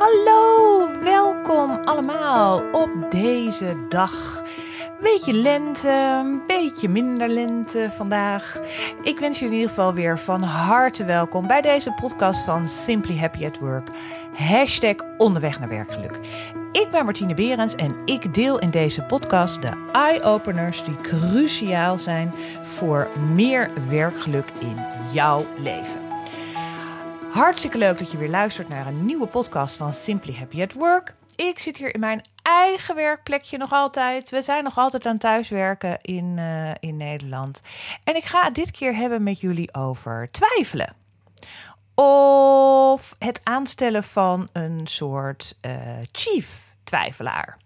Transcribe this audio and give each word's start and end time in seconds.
Hallo, 0.00 0.88
welkom 1.02 1.84
allemaal 1.84 2.62
op 2.72 2.90
deze 3.10 3.86
dag. 3.88 4.42
Beetje 5.00 5.32
lente, 5.32 5.88
een 5.88 6.42
beetje 6.46 6.88
minder 6.88 7.28
lente 7.28 7.88
vandaag. 7.90 8.60
Ik 9.02 9.18
wens 9.18 9.38
jullie 9.38 9.54
in 9.54 9.60
ieder 9.60 9.74
geval 9.74 9.94
weer 9.94 10.18
van 10.18 10.42
harte 10.42 11.04
welkom 11.04 11.46
bij 11.46 11.60
deze 11.60 11.92
podcast 11.92 12.44
van 12.44 12.68
Simply 12.68 13.18
Happy 13.18 13.46
at 13.46 13.58
Work. 13.58 13.88
Hashtag 14.34 14.94
onderweg 15.16 15.58
naar 15.58 15.68
werkgeluk. 15.68 16.18
Ik 16.72 16.88
ben 16.90 17.04
Martine 17.04 17.34
Berends 17.34 17.74
en 17.74 17.96
ik 18.04 18.34
deel 18.34 18.58
in 18.58 18.70
deze 18.70 19.02
podcast 19.02 19.62
de 19.62 19.88
eye-openers 19.92 20.84
die 20.84 21.00
cruciaal 21.00 21.98
zijn 21.98 22.34
voor 22.62 23.08
meer 23.34 23.70
werkgeluk 23.88 24.46
in 24.58 24.76
jouw 25.12 25.46
leven. 25.58 26.09
Hartstikke 27.32 27.78
leuk 27.78 27.98
dat 27.98 28.10
je 28.10 28.18
weer 28.18 28.28
luistert 28.28 28.68
naar 28.68 28.86
een 28.86 29.04
nieuwe 29.04 29.26
podcast 29.26 29.76
van 29.76 29.92
Simply 29.92 30.34
Happy 30.34 30.62
at 30.62 30.72
Work. 30.72 31.14
Ik 31.36 31.58
zit 31.58 31.76
hier 31.76 31.94
in 31.94 32.00
mijn 32.00 32.22
eigen 32.42 32.94
werkplekje 32.94 33.58
nog 33.58 33.72
altijd. 33.72 34.30
We 34.30 34.42
zijn 34.42 34.64
nog 34.64 34.78
altijd 34.78 35.06
aan 35.06 35.18
thuiswerken 35.18 35.98
in, 36.00 36.36
uh, 36.36 36.70
in 36.80 36.96
Nederland. 36.96 37.60
En 38.04 38.16
ik 38.16 38.24
ga 38.24 38.50
dit 38.50 38.70
keer 38.70 38.94
hebben 38.94 39.22
met 39.22 39.40
jullie 39.40 39.74
over 39.74 40.28
twijfelen. 40.30 40.94
Of 41.94 43.14
het 43.18 43.40
aanstellen 43.42 44.02
van 44.02 44.48
een 44.52 44.86
soort 44.86 45.56
uh, 45.66 45.72
chief 46.12 46.74
twijfelaar. 46.84 47.58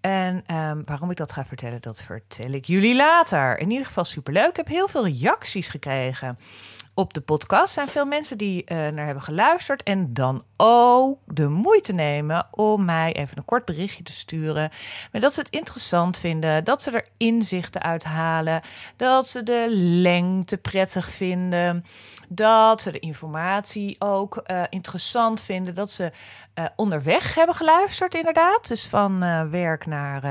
En 0.00 0.54
um, 0.56 0.84
waarom 0.84 1.10
ik 1.10 1.16
dat 1.16 1.32
ga 1.32 1.44
vertellen, 1.44 1.80
dat 1.80 2.02
vertel 2.02 2.50
ik 2.50 2.64
jullie 2.64 2.96
later. 2.96 3.58
In 3.58 3.70
ieder 3.70 3.86
geval 3.86 4.04
superleuk. 4.04 4.48
Ik 4.48 4.56
heb 4.56 4.68
heel 4.68 4.88
veel 4.88 5.06
reacties 5.06 5.68
gekregen 5.68 6.38
op 6.94 7.14
de 7.14 7.20
podcast. 7.20 7.72
Zijn 7.72 7.88
veel 7.88 8.04
mensen 8.04 8.38
die 8.38 8.62
uh, 8.66 8.76
naar 8.76 9.04
hebben 9.04 9.22
geluisterd. 9.22 9.82
En 9.82 10.14
dan 10.14 10.42
ook 10.56 11.18
de 11.26 11.48
moeite 11.48 11.92
nemen 11.92 12.46
om 12.50 12.84
mij 12.84 13.12
even 13.12 13.36
een 13.36 13.44
kort 13.44 13.64
berichtje 13.64 14.02
te 14.02 14.12
sturen. 14.12 14.70
Maar 15.12 15.20
dat 15.20 15.32
ze 15.32 15.40
het 15.40 15.50
interessant 15.50 16.18
vinden. 16.18 16.64
Dat 16.64 16.82
ze 16.82 16.90
er 16.90 17.06
inzichten 17.16 17.82
uit 17.82 18.04
halen. 18.04 18.60
Dat 18.96 19.28
ze 19.28 19.42
de 19.42 19.66
lengte 19.78 20.56
prettig 20.56 21.10
vinden. 21.10 21.84
Dat 22.28 22.82
ze 22.82 22.90
de 22.90 22.98
informatie 22.98 23.96
ook 23.98 24.42
uh, 24.46 24.62
interessant 24.68 25.42
vinden. 25.42 25.74
Dat 25.74 25.90
ze 25.90 26.12
uh, 26.54 26.64
onderweg 26.76 27.34
hebben 27.34 27.54
geluisterd, 27.54 28.14
inderdaad. 28.14 28.68
Dus 28.68 28.86
van 28.86 29.20
werk 29.50 29.86
naar. 29.86 30.22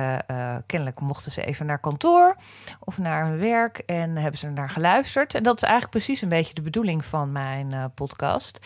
kennelijk 0.66 1.00
mochten 1.00 1.32
ze 1.32 1.46
even 1.46 1.66
naar 1.66 1.80
kantoor 1.80 2.36
of 2.80 2.98
naar 2.98 3.26
hun 3.26 3.40
werk. 3.40 3.78
En 3.78 4.16
hebben 4.16 4.40
ze 4.40 4.50
naar 4.50 4.70
geluisterd. 4.70 5.36
En 5.36 5.44
dat 5.44 5.56
is 5.56 5.64
eigenlijk 5.64 5.92
precies 5.92 6.22
een 6.22 6.30
beetje 6.30 6.53
de 6.54 6.62
bedoeling 6.62 7.06
van 7.06 7.32
mijn 7.32 7.74
uh, 7.74 7.86
podcast. 7.96 8.60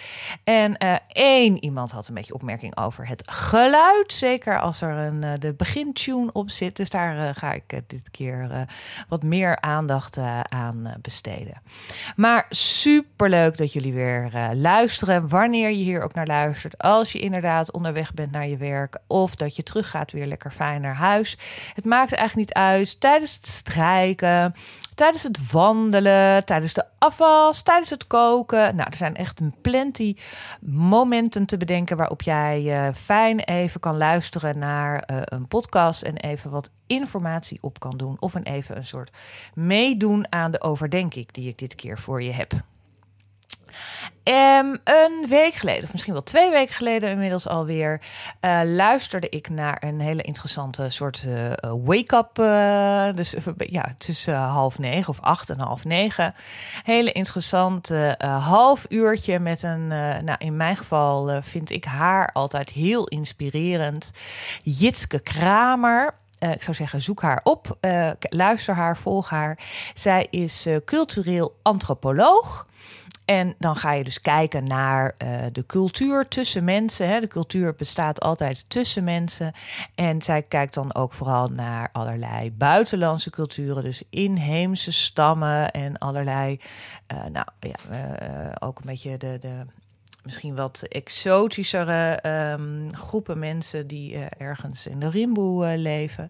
En 0.44 0.84
uh, 0.84 0.96
één 1.08 1.64
iemand 1.64 1.92
had 1.92 2.08
een 2.08 2.14
beetje 2.14 2.34
opmerking 2.34 2.78
over 2.78 3.08
het 3.08 3.24
geluid. 3.26 4.14
Zeker 4.14 4.60
als 4.60 4.82
er 4.82 4.90
een, 4.90 5.24
uh, 5.24 5.32
de 5.40 5.54
begintune 5.54 6.32
op 6.34 6.50
zit. 6.50 6.76
Dus 6.76 6.90
daar 6.90 7.36
ga 7.36 7.52
ik 7.52 7.82
dit 7.88 8.12
keer 8.12 8.68
wat 9.08 9.24
meer 9.24 9.62
aandacht 9.62 10.18
aan 10.50 10.94
besteden. 11.02 11.62
Maar 12.16 12.46
superleuk 12.50 13.58
dat 13.58 13.74
jullie 13.74 13.94
weer 13.94 14.32
luisteren. 14.54 15.30
Wanneer 15.30 15.70
je 15.70 15.84
hier 15.84 16.02
ook 16.02 16.14
naar 16.14 16.28
luistert. 16.28 16.78
Als 16.78 17.12
je 17.12 17.20
inderdaad 17.20 17.72
onderweg 17.72 18.14
bent 18.14 18.32
naar 18.32 18.48
je 18.48 18.58
werk. 18.58 18.98
Of 19.08 19.36
dat 19.36 19.56
je 19.56 19.64
teruggaat 19.64 20.12
weer 20.12 20.26
lekker 20.26 20.52
fijn 20.52 20.82
naar 20.82 20.96
huis. 20.96 21.38
Het 21.74 21.86
maakt 21.86 22.14
eigenlijk 22.14 22.48
niet 22.48 22.58
uit. 22.58 23.00
Tijdens 23.00 23.36
het 23.36 23.48
strijken. 23.48 24.54
Tijdens 24.96 25.24
het 25.24 25.52
wandelen. 25.52 26.46
Tijdens 26.46 26.74
de 26.74 26.86
afwas. 26.98 27.62
Tijdens 27.62 27.77
het 27.86 28.08
koken. 28.08 28.76
Nou, 28.76 28.90
er 28.90 28.98
zijn 28.98 29.16
echt 29.16 29.40
een 29.40 29.56
plenty 29.62 30.16
momenten 30.62 31.46
te 31.46 31.58
bedenken 31.58 31.98
waarop 31.98 32.22
jij 32.22 32.64
uh, 32.64 32.94
fijn 32.94 33.40
even 33.40 33.80
kan 33.80 33.98
luisteren 33.98 34.60
naar 34.60 35.10
uh, 35.12 35.18
een 35.24 35.48
podcast 35.48 36.02
en 36.02 36.18
even 36.18 36.52
wat 36.52 36.70
informatie 36.88 37.58
op 37.62 37.80
kan 37.80 37.98
doen. 37.98 38.18
Of 38.20 38.34
een 38.34 38.44
even 38.44 38.78
een 38.78 38.86
soort 38.86 39.12
meedoen 39.54 40.32
aan 40.32 40.52
de 40.52 40.62
overdenking 40.62 41.32
die 41.32 41.48
ik 41.48 41.58
dit 41.58 41.76
keer 41.76 42.00
voor 42.00 42.24
je 42.24 42.32
heb. 42.32 42.52
Um, 44.24 44.78
een 44.84 45.26
week 45.30 45.54
geleden, 45.54 45.84
of 45.84 45.92
misschien 45.92 46.14
wel 46.14 46.24
twee 46.24 46.50
weken 46.50 46.76
geleden 46.76 47.10
inmiddels 47.10 47.48
alweer, 47.48 48.02
uh, 48.42 48.62
luisterde 48.64 49.30
ik 49.30 49.50
naar 49.50 49.84
een 49.84 50.00
hele 50.00 50.22
interessante 50.22 50.90
soort 50.90 51.24
uh, 51.28 51.52
wake-up. 51.62 52.40
Uh, 52.40 53.16
dus 53.16 53.36
ja, 53.58 53.94
tussen 53.98 54.36
half 54.36 54.80
negen 54.80 55.10
of 55.10 55.22
acht 55.22 55.50
en 55.50 55.60
half 55.60 55.86
negen. 55.86 56.36
Hele 56.84 57.12
interessante 57.12 58.16
half 58.42 58.86
uurtje 58.90 59.40
met 59.40 59.64
een, 59.64 59.88
nou 59.88 60.36
in 60.38 60.58
mijn 60.58 60.78
geval 60.78 61.42
vind 61.42 61.70
ik 61.70 61.86
haar 61.86 62.30
altijd 62.34 62.70
heel 62.70 63.08
inspirerend. 63.08 64.12
Jitske 64.64 65.20
Kramer. 65.20 66.14
Ik 66.40 66.64
zou 66.64 66.76
zeggen, 66.76 67.02
zoek 67.02 67.22
haar 67.22 67.42
op, 67.44 67.78
luister 68.20 68.76
haar, 68.76 68.98
volg 68.98 69.30
haar. 69.30 69.60
Zij 69.94 70.28
is 70.30 70.68
cultureel 70.86 71.56
antropoloog. 71.62 72.68
En 73.28 73.56
dan 73.58 73.76
ga 73.76 73.92
je 73.92 74.04
dus 74.04 74.20
kijken 74.20 74.64
naar 74.64 75.16
uh, 75.24 75.46
de 75.52 75.66
cultuur 75.66 76.28
tussen 76.28 76.64
mensen. 76.64 77.08
Hè. 77.08 77.20
De 77.20 77.28
cultuur 77.28 77.76
bestaat 77.76 78.22
altijd 78.22 78.70
tussen 78.70 79.04
mensen. 79.04 79.54
En 79.96 80.22
zij 80.22 80.42
kijkt 80.42 80.74
dan 80.74 80.96
ook 80.96 81.14
vooral 81.14 81.48
naar 81.48 81.90
allerlei 81.92 82.52
buitenlandse 82.52 83.30
culturen. 83.30 83.84
Dus 83.84 84.04
inheemse 84.10 84.92
stammen 84.92 85.72
en 85.72 85.98
allerlei, 85.98 86.60
uh, 87.14 87.26
nou 87.32 87.46
ja, 87.60 87.76
uh, 87.92 88.52
ook 88.60 88.80
een 88.80 88.86
beetje 88.86 89.18
de, 89.18 89.38
de 89.40 89.66
misschien 90.24 90.56
wat 90.56 90.84
exotischere 90.90 92.20
um, 92.60 92.96
groepen 92.96 93.40
mensen 93.40 93.88
die 93.88 94.18
ergens 94.38 94.88
in 94.88 95.00
de 95.00 95.10
rimboe 95.10 95.78
leven. 95.78 96.30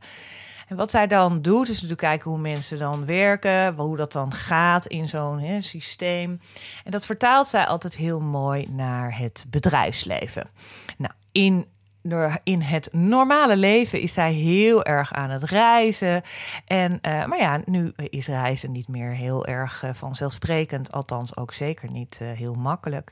En 0.67 0.75
wat 0.75 0.91
zij 0.91 1.07
dan 1.07 1.41
doet, 1.41 1.69
is 1.69 1.73
natuurlijk 1.73 1.99
kijken 1.99 2.31
hoe 2.31 2.39
mensen 2.39 2.79
dan 2.79 3.05
werken, 3.05 3.75
hoe 3.75 3.97
dat 3.97 4.11
dan 4.11 4.33
gaat 4.33 4.85
in 4.85 5.09
zo'n 5.09 5.61
systeem. 5.61 6.39
En 6.83 6.91
dat 6.91 7.05
vertaalt 7.05 7.47
zij 7.47 7.65
altijd 7.65 7.95
heel 7.95 8.19
mooi 8.19 8.67
naar 8.69 9.17
het 9.17 9.45
bedrijfsleven. 9.49 10.49
Nou, 10.97 11.13
in 11.31 11.67
in 12.43 12.61
het 12.61 12.89
normale 12.91 13.57
leven 13.57 14.01
is 14.01 14.13
zij 14.13 14.33
heel 14.33 14.83
erg 14.83 15.13
aan 15.13 15.29
het 15.29 15.43
reizen. 15.43 16.21
En, 16.65 16.91
uh, 16.91 17.25
maar 17.25 17.39
ja, 17.39 17.59
nu 17.65 17.93
is 17.95 18.27
reizen 18.27 18.71
niet 18.71 18.87
meer 18.87 19.11
heel 19.11 19.45
erg 19.45 19.83
uh, 19.83 19.89
vanzelfsprekend. 19.93 20.91
Althans, 20.91 21.37
ook 21.37 21.53
zeker 21.53 21.91
niet 21.91 22.19
uh, 22.21 22.31
heel 22.31 22.53
makkelijk. 22.53 23.11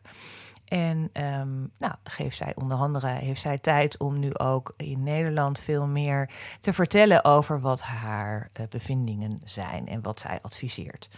En 0.66 1.10
um, 1.14 1.72
nou, 1.80 1.94
geeft 2.04 2.38
zij 2.38 2.52
onder 2.56 2.78
andere 2.78 3.08
heeft 3.08 3.42
zij 3.42 3.58
tijd 3.58 3.98
om 3.98 4.20
nu 4.20 4.34
ook 4.34 4.74
in 4.78 5.04
Nederland 5.04 5.60
veel 5.60 5.88
meer 5.88 6.30
te 6.60 6.74
vertellen 6.74 7.26
over 7.26 7.62
wat 7.62 7.82
haar 7.82 8.50
uh, 8.60 8.68
bevindingen 8.68 9.42
zijn 9.44 9.88
en 9.88 10.02
wat 10.02 10.20
zij 10.20 10.40
adviseert. 10.42 11.10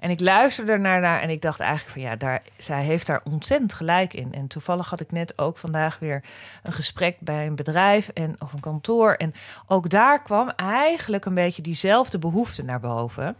En 0.00 0.10
ik 0.10 0.20
luisterde 0.20 0.78
naar 0.78 1.00
naar 1.00 1.20
en 1.20 1.30
ik 1.30 1.42
dacht 1.42 1.60
eigenlijk 1.60 1.92
van 1.92 2.00
ja, 2.00 2.16
daar, 2.16 2.42
zij 2.56 2.82
heeft 2.82 3.06
daar 3.06 3.20
ontzettend 3.24 3.72
gelijk 3.72 4.14
in. 4.14 4.32
En 4.32 4.46
toevallig 4.46 4.90
had 4.90 5.00
ik 5.00 5.12
net 5.12 5.38
ook 5.38 5.58
vandaag 5.58 5.98
weer 5.98 6.24
een 6.62 6.72
gesprek 6.72 7.16
bij 7.20 7.46
een 7.46 7.54
bedrijf 7.54 8.08
en, 8.08 8.36
of 8.38 8.52
een 8.52 8.60
kantoor. 8.60 9.12
En 9.12 9.32
ook 9.66 9.90
daar 9.90 10.22
kwam 10.22 10.48
eigenlijk 10.56 11.24
een 11.24 11.34
beetje 11.34 11.62
diezelfde 11.62 12.18
behoefte 12.18 12.64
naar 12.64 12.80
boven. 12.80 13.36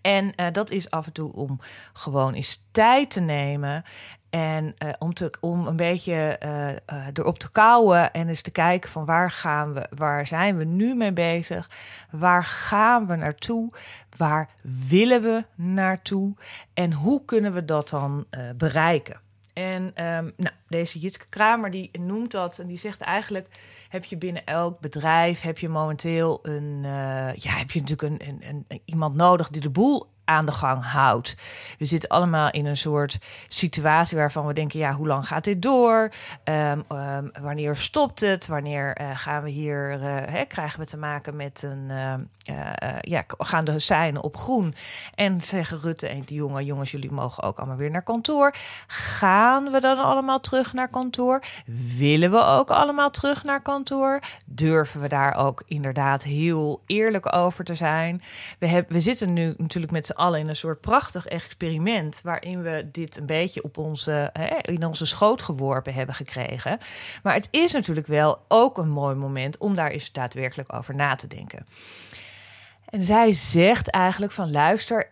En 0.00 0.32
uh, 0.36 0.46
dat 0.52 0.70
is 0.70 0.90
af 0.90 1.06
en 1.06 1.12
toe 1.12 1.32
om 1.32 1.60
gewoon 1.92 2.34
eens 2.34 2.66
tijd 2.70 3.10
te 3.10 3.20
nemen 3.20 3.84
en 4.34 4.74
uh, 4.78 4.88
om, 4.98 5.14
te, 5.14 5.32
om 5.40 5.66
een 5.66 5.76
beetje 5.76 6.40
uh, 6.44 7.06
erop 7.12 7.38
te 7.38 7.50
kouwen 7.50 8.12
en 8.12 8.28
eens 8.28 8.42
te 8.42 8.50
kijken 8.50 8.90
van 8.90 9.04
waar 9.04 9.30
gaan 9.30 9.74
we, 9.74 9.86
waar 9.90 10.26
zijn 10.26 10.56
we 10.56 10.64
nu 10.64 10.94
mee 10.94 11.12
bezig? 11.12 11.70
Waar 12.10 12.44
gaan 12.44 13.06
we 13.06 13.16
naartoe? 13.16 13.72
Waar 14.16 14.48
willen 14.88 15.22
we 15.22 15.44
naartoe? 15.54 16.34
En 16.72 16.92
hoe 16.92 17.24
kunnen 17.24 17.52
we 17.52 17.64
dat 17.64 17.88
dan 17.88 18.26
bereiken? 18.56 19.20
En 19.52 19.82
um, 19.82 20.32
nou, 20.36 20.54
deze 20.68 20.98
Jitske 20.98 21.26
Kramer 21.28 21.70
die 21.70 21.90
noemt 21.98 22.30
dat 22.30 22.58
en 22.58 22.66
die 22.66 22.78
zegt 22.78 23.00
eigenlijk 23.00 23.48
heb 23.88 24.04
je 24.04 24.16
binnen 24.16 24.44
elk 24.44 24.80
bedrijf 24.80 25.40
heb 25.40 25.58
je 25.58 25.68
momenteel 25.68 26.38
een 26.42 26.82
ja 27.34 27.50
heb 27.50 27.70
je 27.70 27.80
natuurlijk 27.80 28.20
een, 28.20 28.28
een, 28.28 28.64
een, 28.68 28.80
iemand 28.84 29.14
nodig 29.14 29.48
die 29.48 29.60
de 29.60 29.70
boel 29.70 30.12
aan 30.24 30.46
de 30.46 30.52
gang 30.52 30.84
houdt. 30.84 31.34
We 31.78 31.84
zitten 31.84 32.08
allemaal 32.08 32.50
in 32.50 32.66
een 32.66 32.76
soort 32.76 33.18
situatie 33.48 34.16
waarvan 34.16 34.46
we 34.46 34.52
denken: 34.52 34.78
ja, 34.78 34.92
hoe 34.92 35.06
lang 35.06 35.26
gaat 35.26 35.44
dit 35.44 35.62
door? 35.62 36.12
Um, 36.44 36.84
um, 36.88 37.30
wanneer 37.40 37.76
stopt 37.76 38.20
het? 38.20 38.46
Wanneer 38.46 39.00
uh, 39.00 39.10
gaan 39.14 39.42
we 39.42 39.50
hier, 39.50 39.92
uh, 39.92 40.00
hè, 40.04 40.44
krijgen 40.44 40.80
we 40.80 40.86
te 40.86 40.96
maken 40.96 41.36
met 41.36 41.62
een, 41.62 41.90
uh, 41.90 42.94
ja, 43.00 43.24
gaan 43.26 43.64
de 43.64 43.78
seinen 43.78 44.22
op 44.22 44.36
groen? 44.36 44.74
En 45.14 45.40
zeggen 45.40 45.80
Rutte 45.80 46.08
en 46.08 46.22
de 46.24 46.34
jongen: 46.34 46.64
jongens, 46.64 46.90
jullie 46.90 47.12
mogen 47.12 47.42
ook 47.42 47.58
allemaal 47.58 47.76
weer 47.76 47.90
naar 47.90 48.02
kantoor. 48.02 48.54
Gaan 48.86 49.70
we 49.70 49.80
dan 49.80 49.98
allemaal 49.98 50.40
terug 50.40 50.72
naar 50.72 50.88
kantoor? 50.88 51.42
Willen 51.96 52.30
we 52.30 52.44
ook 52.44 52.70
allemaal 52.70 53.10
terug 53.10 53.44
naar 53.44 53.62
kantoor? 53.62 54.20
Durven 54.46 55.00
we 55.00 55.08
daar 55.08 55.36
ook 55.36 55.62
inderdaad 55.66 56.22
heel 56.22 56.82
eerlijk 56.86 57.36
over 57.36 57.64
te 57.64 57.74
zijn? 57.74 58.22
We, 58.58 58.66
hebben, 58.66 58.92
we 58.92 59.00
zitten 59.00 59.32
nu 59.32 59.54
natuurlijk 59.56 59.92
met 59.92 60.13
allen 60.14 60.40
in 60.40 60.48
een 60.48 60.56
soort 60.56 60.80
prachtig 60.80 61.26
experiment. 61.26 62.20
waarin 62.22 62.62
we 62.62 62.88
dit 62.92 63.16
een 63.16 63.26
beetje 63.26 63.62
op 63.62 63.78
onze, 63.78 64.30
hè, 64.32 64.72
in 64.72 64.86
onze 64.86 65.06
schoot 65.06 65.42
geworpen 65.42 65.94
hebben 65.94 66.14
gekregen. 66.14 66.78
Maar 67.22 67.34
het 67.34 67.48
is 67.50 67.72
natuurlijk 67.72 68.06
wel 68.06 68.44
ook 68.48 68.78
een 68.78 68.90
mooi 68.90 69.14
moment 69.14 69.58
om 69.58 69.74
daar 69.74 69.90
eens 69.90 70.12
daadwerkelijk 70.12 70.72
over 70.72 70.94
na 70.94 71.14
te 71.14 71.26
denken. 71.26 71.66
En 72.88 73.02
zij 73.02 73.32
zegt 73.32 73.90
eigenlijk 73.90 74.32
van 74.32 74.50
luister, 74.50 75.10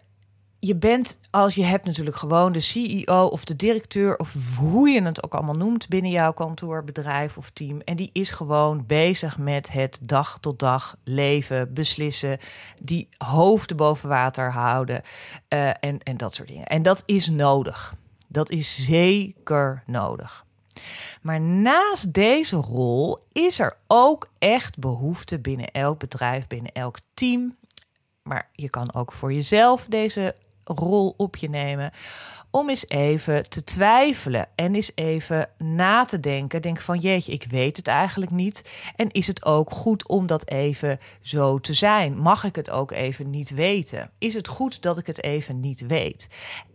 je 0.64 0.76
bent, 0.76 1.19
als 1.31 1.55
je 1.55 1.64
hebt 1.64 1.87
natuurlijk 1.87 2.17
gewoon 2.17 2.53
de 2.53 2.61
CEO 2.61 3.26
of 3.26 3.44
de 3.44 3.56
directeur, 3.56 4.17
of 4.17 4.56
hoe 4.56 4.88
je 4.88 5.03
het 5.03 5.25
ook 5.25 5.35
allemaal 5.35 5.56
noemt 5.56 5.88
binnen 5.88 6.11
jouw 6.11 6.32
kantoor, 6.32 6.85
bedrijf 6.85 7.37
of 7.37 7.50
team. 7.50 7.81
En 7.81 7.97
die 7.97 8.11
is 8.12 8.31
gewoon 8.31 8.87
bezig 8.87 9.38
met 9.38 9.73
het 9.73 9.99
dag 10.03 10.38
tot 10.41 10.59
dag 10.59 10.97
leven, 11.05 11.75
beslissen, 11.75 12.38
die 12.82 13.09
hoofden 13.19 13.76
boven 13.76 14.09
water 14.09 14.53
houden 14.53 15.03
uh, 15.49 15.69
en, 15.69 15.99
en 15.99 16.17
dat 16.17 16.35
soort 16.35 16.49
dingen. 16.49 16.67
En 16.67 16.82
dat 16.82 17.03
is 17.06 17.29
nodig. 17.29 17.94
Dat 18.29 18.50
is 18.50 18.85
zeker 18.85 19.82
nodig. 19.87 20.44
Maar 21.23 21.41
naast 21.41 22.12
deze 22.12 22.56
rol 22.56 23.26
is 23.32 23.58
er 23.58 23.76
ook 23.87 24.29
echt 24.38 24.79
behoefte 24.79 25.38
binnen 25.38 25.70
elk 25.70 25.99
bedrijf, 25.99 26.47
binnen 26.47 26.73
elk 26.73 26.99
team. 27.15 27.56
Maar 28.23 28.49
je 28.53 28.70
kan 28.70 28.94
ook 28.94 29.12
voor 29.12 29.32
jezelf 29.32 29.87
deze 29.87 30.35
rol 30.64 31.14
op 31.17 31.37
je 31.37 31.49
nemen. 31.49 31.91
Om 32.50 32.69
eens 32.69 32.88
even 32.88 33.49
te 33.49 33.64
twijfelen 33.64 34.49
en 34.55 34.75
eens 34.75 34.93
even 34.94 35.49
na 35.59 36.05
te 36.05 36.20
denken. 36.20 36.62
Denk 36.62 36.81
van 36.81 36.99
jeetje, 36.99 37.32
ik 37.32 37.47
weet 37.50 37.76
het 37.76 37.87
eigenlijk 37.87 38.31
niet. 38.31 38.70
En 38.97 39.11
is 39.11 39.26
het 39.26 39.44
ook 39.44 39.70
goed 39.70 40.09
om 40.09 40.26
dat 40.26 40.49
even 40.49 40.99
zo 41.20 41.59
te 41.59 41.73
zijn? 41.73 42.19
Mag 42.19 42.44
ik 42.44 42.56
het 42.56 42.70
ook 42.70 42.91
even 42.91 43.31
niet 43.31 43.50
weten? 43.50 44.11
Is 44.19 44.35
het 44.35 44.49
goed 44.49 44.82
dat 44.82 44.99
ik 44.99 45.06
het 45.06 45.23
even 45.23 45.61
niet 45.61 45.87
weet? 45.87 46.29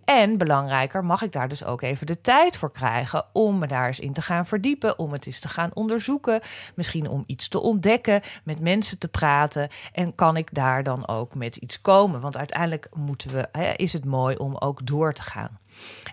En 0.07 0.38
belangrijker, 0.38 1.06
mag 1.06 1.21
ik 1.21 1.31
daar 1.31 1.48
dus 1.48 1.63
ook 1.63 1.81
even 1.81 2.07
de 2.07 2.21
tijd 2.21 2.57
voor 2.57 2.71
krijgen 2.71 3.25
om 3.33 3.59
me 3.59 3.68
daar 3.68 3.88
eens 3.88 4.00
in 4.00 4.13
te 4.13 4.21
gaan 4.21 4.45
verdiepen, 4.45 5.00
om 5.00 5.12
het 5.12 5.25
eens 5.25 5.39
te 5.39 5.48
gaan 5.48 5.69
onderzoeken, 5.74 6.39
misschien 6.75 7.09
om 7.09 7.24
iets 7.25 7.48
te 7.48 7.59
ontdekken, 7.59 8.21
met 8.44 8.59
mensen 8.59 9.00
te 9.00 9.07
praten. 9.07 9.69
En 9.94 10.15
kan 10.15 10.38
ik 10.38 10.54
daar 10.54 10.83
dan 10.83 11.07
ook 11.07 11.36
met 11.36 11.56
iets 11.56 11.81
komen? 11.81 12.21
Want 12.21 12.38
uiteindelijk 12.38 12.89
moeten 12.94 13.31
we, 13.31 13.48
hè, 13.51 13.71
is 13.71 13.94
het 13.94 14.06
mooi 14.06 14.36
om 14.36 14.56
ook 14.56 14.86
door 14.86 15.13
te 15.13 15.24
gaan. 15.24 15.59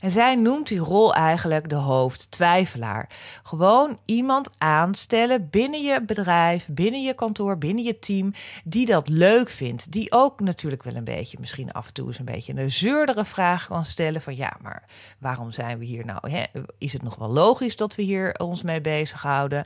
En 0.00 0.10
zij 0.10 0.34
noemt 0.34 0.68
die 0.68 0.78
rol 0.78 1.14
eigenlijk 1.14 1.68
de 1.68 1.74
hoofdtwijfelaar. 1.74 3.08
Gewoon 3.42 3.98
iemand 4.04 4.50
aanstellen 4.58 5.50
binnen 5.50 5.82
je 5.82 6.04
bedrijf, 6.04 6.66
binnen 6.70 7.02
je 7.02 7.14
kantoor, 7.14 7.58
binnen 7.58 7.84
je 7.84 7.98
team, 7.98 8.32
die 8.64 8.86
dat 8.86 9.08
leuk 9.08 9.50
vindt. 9.50 9.92
Die 9.92 10.12
ook 10.12 10.40
natuurlijk 10.40 10.82
wel 10.82 10.94
een 10.94 11.04
beetje, 11.04 11.36
misschien 11.40 11.72
af 11.72 11.86
en 11.86 11.92
toe 11.92 12.06
eens 12.06 12.18
een 12.18 12.24
beetje 12.24 12.54
een 12.56 12.72
zeurdere 12.72 13.24
vraag 13.24 13.66
kan 13.66 13.83
stellen: 13.84 14.22
van 14.22 14.36
ja, 14.36 14.56
maar 14.60 14.82
waarom 15.18 15.52
zijn 15.52 15.78
we 15.78 15.84
hier 15.84 16.04
nou? 16.04 16.30
Hè? 16.30 16.44
Is 16.78 16.92
het 16.92 17.02
nog 17.02 17.16
wel 17.16 17.30
logisch 17.30 17.76
dat 17.76 17.94
we 17.94 18.02
hier 18.02 18.34
ons 18.38 18.62
mee 18.62 18.80
bezighouden? 18.80 19.64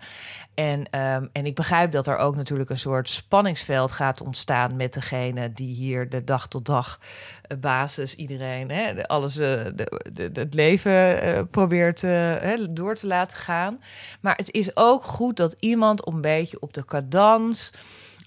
En, 0.54 0.78
um, 0.78 1.28
en 1.32 1.46
ik 1.46 1.54
begrijp 1.54 1.92
dat 1.92 2.06
er 2.06 2.16
ook 2.16 2.36
natuurlijk 2.36 2.70
een 2.70 2.78
soort 2.78 3.08
spanningsveld 3.08 3.92
gaat 3.92 4.20
ontstaan 4.20 4.76
met 4.76 4.94
degene 4.94 5.52
die 5.52 5.74
hier 5.74 6.08
de 6.08 6.24
dag 6.24 6.48
tot 6.48 6.66
dag 6.66 7.00
eh, 7.42 7.58
basis 7.58 8.14
iedereen, 8.14 8.70
hè, 8.70 9.08
alles, 9.08 9.36
uh, 9.36 9.64
de, 9.74 10.30
het 10.32 10.54
leven 10.54 11.24
uh, 11.24 11.40
probeert 11.50 12.00
hè, 12.02 12.72
door 12.72 12.94
te 12.94 13.06
laten 13.06 13.38
gaan. 13.38 13.80
Maar 14.20 14.36
het 14.36 14.52
is 14.52 14.76
ook 14.76 15.04
goed 15.04 15.36
dat 15.36 15.56
iemand 15.58 16.06
een 16.06 16.20
beetje 16.20 16.60
op 16.60 16.72
de 16.72 16.84
cadans 16.84 17.72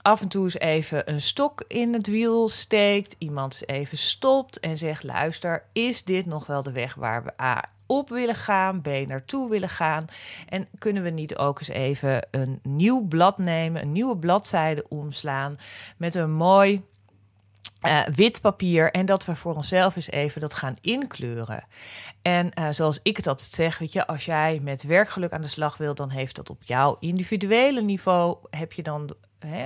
af 0.02 0.22
en 0.22 0.28
toe 0.28 0.44
eens 0.44 0.60
even 0.60 1.12
een 1.12 1.22
stok 1.22 1.64
in 1.68 1.94
het 1.94 2.08
wiel 2.08 2.50
steekt, 2.50 3.16
iemand 3.18 3.70
even 3.70 3.98
stopt 3.98 4.60
en 4.60 4.78
zegt: 4.78 5.04
luister, 5.04 5.64
is 5.74 6.04
dit 6.04 6.26
nog 6.26 6.46
wel 6.46 6.64
de 6.64 6.72
weg 6.72 6.94
waar 6.96 7.24
we 7.24 7.42
A 7.42 7.64
op 7.86 8.10
willen 8.10 8.36
gaan, 8.36 8.82
B 8.82 8.88
naartoe 8.88 9.50
willen 9.50 9.70
gaan? 9.70 10.06
En 10.50 10.68
kunnen 10.78 11.04
we 11.04 11.10
niet 11.10 11.38
ook 11.38 11.60
eens 11.60 11.68
even 11.68 12.28
een 12.32 12.60
nieuw 12.64 13.02
blad 13.08 13.38
nemen, 13.38 13.82
een 13.82 13.92
nieuwe 13.92 14.18
bladzijde 14.18 14.86
omslaan 14.90 15.58
met 15.98 16.16
een 16.16 16.32
mooi 16.32 16.90
uh, 17.88 18.02
wit 18.16 18.42
papier 18.42 18.92
en 18.92 19.06
dat 19.06 19.26
we 19.26 19.36
voor 19.36 19.56
onszelf 19.56 19.96
eens 19.96 20.12
even 20.12 20.42
dat 20.42 20.54
gaan 20.54 20.78
inkleuren. 20.82 21.64
En 22.22 22.52
uh, 22.60 22.68
zoals 22.72 23.00
ik 23.04 23.18
het 23.18 23.28
altijd 23.28 23.52
zeg, 23.52 23.78
weet 23.78 23.94
je, 23.94 24.08
als 24.08 24.26
jij 24.26 24.60
met 24.62 24.84
werkgeluk 24.84 25.32
aan 25.32 25.42
de 25.42 25.48
slag 25.48 25.78
wil, 25.78 25.96
dan 25.96 26.12
heeft 26.12 26.36
dat 26.36 26.50
op 26.50 26.64
jouw 26.64 26.98
individuele 27.00 27.82
niveau, 27.82 28.38
heb 28.50 28.74
je 28.74 28.84
dan 28.84 29.16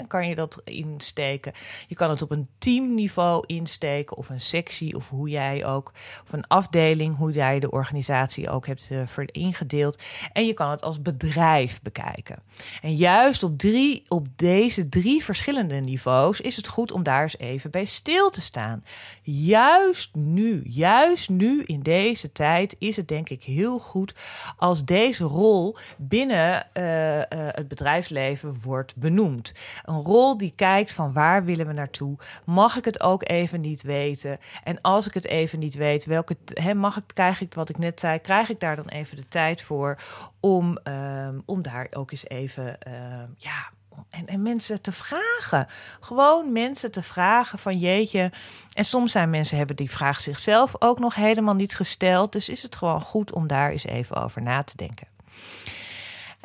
Kan 0.08 0.28
je 0.28 0.36
dat 0.36 0.62
insteken. 0.64 1.54
Je 1.88 1.96
kan 1.96 2.10
het 2.10 2.22
op 2.22 2.32
een 2.32 2.48
teamniveau 2.58 3.44
insteken, 3.46 4.18
of 4.18 4.30
een 4.30 4.42
sectie, 4.42 4.96
of 4.96 5.10
hoe 5.10 5.30
jij 5.30 5.66
ook, 5.66 5.92
of 6.24 6.34
een 6.34 6.48
afdeling, 6.48 7.18
hoe 7.18 7.32
jij 7.32 7.60
de 7.60 7.72
organisatie 7.72 8.50
ook 8.50 8.68
hebt 8.68 8.90
uh, 8.92 9.02
ingedeeld. 9.26 10.04
En 10.34 10.46
je 10.46 10.54
kan 10.54 10.70
het 10.70 10.82
als 10.82 11.02
bedrijf 11.02 11.82
bekijken. 11.82 12.44
En 12.82 12.96
juist 12.96 13.44
op, 13.44 13.58
drie, 13.58 14.02
op 14.08 14.28
deze 14.36 14.90
drie 14.90 15.24
verschillende 15.24 15.76
niveaus 15.76 16.42
is 16.42 16.56
het 16.56 16.68
goed 16.68 16.92
om 16.92 17.04
daar 17.04 17.22
eens 17.22 17.38
even 17.38 17.72
bij 17.72 17.86
stil 17.86 18.30
te 18.30 18.42
staan. 18.42 18.84
Juist 19.22 20.16
nu, 20.16 20.62
juist 20.64 21.30
nu 21.30 21.64
in 21.64 21.80
deze 21.80 22.32
tijd 22.32 22.76
is 22.80 22.96
het 22.96 23.08
denk 23.08 23.30
ik 23.30 23.44
heel 23.44 23.80
goed 23.80 24.16
als 24.58 24.86
deze 24.86 25.24
rol 25.24 25.78
binnen 25.98 26.68
uh, 26.74 27.18
uh, 27.18 27.24
het 27.30 27.68
bedrijfsleven 27.68 28.58
wordt 28.62 28.96
benoemd. 28.96 29.54
Een 29.84 30.02
rol 30.02 30.38
die 30.38 30.54
kijkt 30.56 30.92
van 30.92 31.14
waar 31.14 31.44
willen 31.44 31.68
we 31.68 31.74
naartoe? 31.74 32.18
Mag 32.44 32.78
ik 32.78 32.86
het 32.86 33.02
ook 33.02 33.30
even 33.30 33.62
niet 33.62 33.82
weten? 33.82 34.38
En 34.64 34.82
als 34.82 35.08
ik 35.08 35.14
het 35.14 35.28
even 35.28 35.60
niet 35.60 35.76
weet, 35.76 36.06
welke 36.06 36.38
he, 36.46 36.74
mag 36.74 36.98
ik, 36.98 37.04
krijg 37.14 37.42
ik 37.42 37.54
wat 37.54 37.70
ik 37.70 37.78
net 37.78 38.00
zei, 38.00 38.20
krijg 38.20 38.50
ik 38.50 38.60
daar 38.60 38.76
dan 38.76 38.88
even 38.88 39.16
de 39.16 39.28
tijd 39.28 39.62
voor 39.62 39.98
om, 40.40 40.78
um, 40.84 41.42
om 41.46 41.62
daar 41.62 41.88
ook 41.92 42.12
eens 42.12 42.28
even 42.28 42.78
uh, 42.88 42.94
ja, 43.38 43.70
en, 44.10 44.28
en, 44.28 44.42
mensen 44.42 44.82
te 44.82 44.92
vragen. 44.92 45.68
Gewoon 46.00 46.52
mensen 46.52 46.92
te 46.92 47.02
vragen 47.02 47.60
van 47.60 47.78
jeetje. 47.78 48.32
En 48.74 48.86
soms 48.86 49.12
zijn 49.12 49.30
mensen 49.30 49.58
hebben 49.58 49.76
die 49.76 49.92
vraag 49.92 50.22
zichzelf 50.22 50.74
ook 50.80 51.00
nog 51.00 51.16
helemaal 51.16 51.54
niet 51.54 51.76
gesteld. 51.76 52.32
Dus 52.32 52.50
is 52.50 52.64
het 52.64 52.76
gewoon 52.76 53.02
goed 53.02 53.34
om 53.34 53.48
daar 53.48 53.72
eens 53.72 53.86
even 53.86 54.16
over 54.16 54.42
na 54.42 54.64
te 54.64 54.78
denken. 54.78 55.08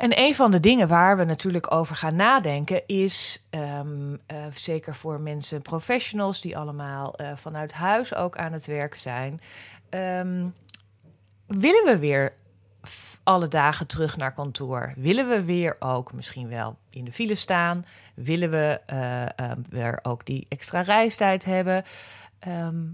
En 0.01 0.19
een 0.19 0.35
van 0.35 0.51
de 0.51 0.59
dingen 0.59 0.87
waar 0.87 1.17
we 1.17 1.23
natuurlijk 1.23 1.73
over 1.73 1.95
gaan 1.95 2.15
nadenken 2.15 2.87
is, 2.87 3.43
um, 3.49 4.11
uh, 4.11 4.45
zeker 4.53 4.95
voor 4.95 5.19
mensen, 5.19 5.61
professionals 5.61 6.41
die 6.41 6.57
allemaal 6.57 7.13
uh, 7.21 7.31
vanuit 7.35 7.73
huis 7.73 8.15
ook 8.15 8.37
aan 8.37 8.53
het 8.53 8.65
werk 8.65 8.95
zijn, 8.95 9.41
um, 9.89 10.53
willen 11.47 11.85
we 11.85 11.97
weer 11.99 12.33
alle 13.23 13.47
dagen 13.47 13.87
terug 13.87 14.17
naar 14.17 14.33
kantoor? 14.33 14.93
Willen 14.95 15.29
we 15.29 15.43
weer 15.43 15.75
ook 15.79 16.13
misschien 16.13 16.49
wel 16.49 16.77
in 16.89 17.05
de 17.05 17.11
file 17.11 17.35
staan? 17.35 17.85
Willen 18.15 18.49
we 18.49 18.81
uh, 18.93 19.49
um, 19.49 19.65
weer 19.69 19.99
ook 20.01 20.25
die 20.25 20.45
extra 20.49 20.81
reistijd 20.81 21.45
hebben? 21.45 21.83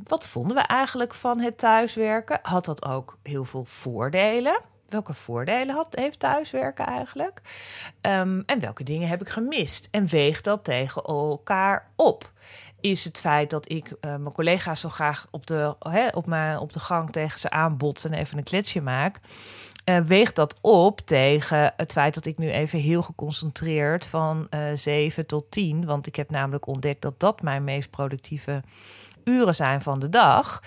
Wat 0.04 0.28
vonden 0.28 0.56
we 0.56 0.64
eigenlijk 0.64 1.14
van 1.14 1.40
het 1.40 1.58
thuiswerken? 1.58 2.40
Had 2.42 2.66
dat 2.66 2.86
ook 2.86 3.18
heel 3.24 3.44
veel 3.44 3.66
voordelen? 3.66 4.62
Welke 4.90 5.14
voordelen 5.14 5.76
had, 5.76 5.88
heeft 5.90 6.20
thuiswerken 6.20 6.86
eigenlijk? 6.86 7.42
Um, 8.02 8.44
en 8.46 8.60
welke 8.60 8.84
dingen 8.84 9.08
heb 9.08 9.22
ik 9.22 9.30
gemist? 9.30 9.88
En 9.92 10.08
weeg 10.08 10.42
dat 10.42 10.64
tegen 10.64 11.04
elkaar 11.04 11.92
op. 11.96 12.32
Is 12.80 13.04
het 13.04 13.20
feit 13.20 13.50
dat 13.50 13.70
ik 13.70 13.86
uh, 13.86 13.96
mijn 14.02 14.34
collega's 14.34 14.80
zo 14.80 14.90
graag 14.90 15.28
op 15.32 15.48
de, 15.48 15.76
op, 16.12 16.26
mijn, 16.26 16.58
op 16.58 16.74
de 16.74 16.80
gang 16.80 17.12
tegen 17.12 17.40
ze 17.40 17.50
aanbots 17.50 18.06
en 18.06 18.14
even 18.14 18.38
een 18.38 18.44
kletsje 18.44 18.82
maak? 18.82 19.20
Uh, 19.90 20.00
weegt 20.00 20.36
dat 20.36 20.56
op 20.62 21.00
tegen 21.00 21.74
het 21.78 21.92
feit 21.92 22.14
dat 22.14 22.26
ik 22.26 22.38
nu 22.38 22.52
even 22.52 22.80
heel 22.80 23.02
geconcentreerd 23.02 24.08
van 24.08 24.48
uh, 24.50 24.72
eh, 24.72 24.78
7 24.78 25.26
tot 25.26 25.52
10, 25.52 25.86
want 25.86 26.08
ik 26.08 26.16
heb 26.16 26.30
namelijk 26.30 26.68
ontdekt 26.68 27.02
dat 27.02 27.20
dat 27.20 27.42
mijn 27.42 27.64
meest 27.64 27.90
productieve 27.90 28.64
uren 29.24 29.56
zijn 29.56 29.82
van 29.82 30.00
de 30.00 30.10
dag. 30.10 30.62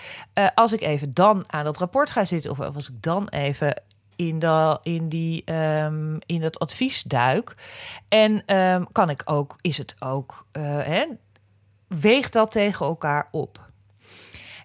Als 0.55 0.73
ik 0.73 0.81
even 0.81 1.11
dan 1.11 1.45
aan 1.47 1.65
dat 1.65 1.79
rapport 1.79 2.11
ga 2.11 2.25
zitten, 2.25 2.51
of 2.51 2.61
als 2.61 2.91
ik 2.91 3.03
dan 3.03 3.29
even 3.29 3.83
in, 4.21 4.39
de, 4.39 4.79
in, 4.83 5.09
die, 5.09 5.53
um, 5.53 6.19
in 6.27 6.41
dat 6.41 6.59
advies 6.59 7.03
duik. 7.03 7.55
En 8.09 8.57
um, 8.57 8.93
kan 8.93 9.11
ik 9.11 9.23
ook, 9.25 9.57
is 9.61 9.79
het 9.79 9.95
ook, 9.99 10.47
hè, 10.53 11.05
weegt 11.89 12.33
dat 12.33 12.53
tegen 12.53 12.87
elkaar 12.87 13.29
op. 13.31 13.69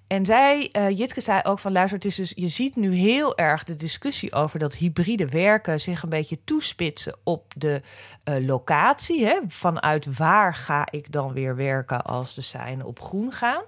En 0.08 0.26
zij, 0.26 0.70
uh, 0.72 0.98
Jitke 0.98 1.22
zei 1.22 1.42
ook 1.44 1.60
van 1.60 1.72
luister, 1.72 1.98
het 1.98 2.08
is 2.08 2.16
dus, 2.16 2.34
je 2.36 2.48
ziet 2.48 2.76
nu 2.76 2.94
heel 2.94 3.38
erg 3.38 3.64
de 3.64 3.76
discussie 3.76 4.34
over 4.34 4.60
dat 4.60 4.76
hybride 4.76 5.28
werken 5.28 5.80
zich 5.80 6.04
een 6.04 6.10
beetje 6.10 6.44
toespitsen 6.44 7.18
op 7.24 7.54
de 7.58 7.82
uh, 8.30 8.48
locatie. 8.48 9.26
Hè? 9.26 9.40
Vanuit 9.48 10.18
waar 10.18 10.54
ga 10.54 10.88
ik 10.92 11.12
dan 11.12 11.34
weer 11.34 11.56
werken 11.56 12.02
als 12.02 12.34
de 12.34 12.42
seinen 12.42 12.86
op 12.86 13.02
groen 13.02 13.32
gaan? 13.32 13.64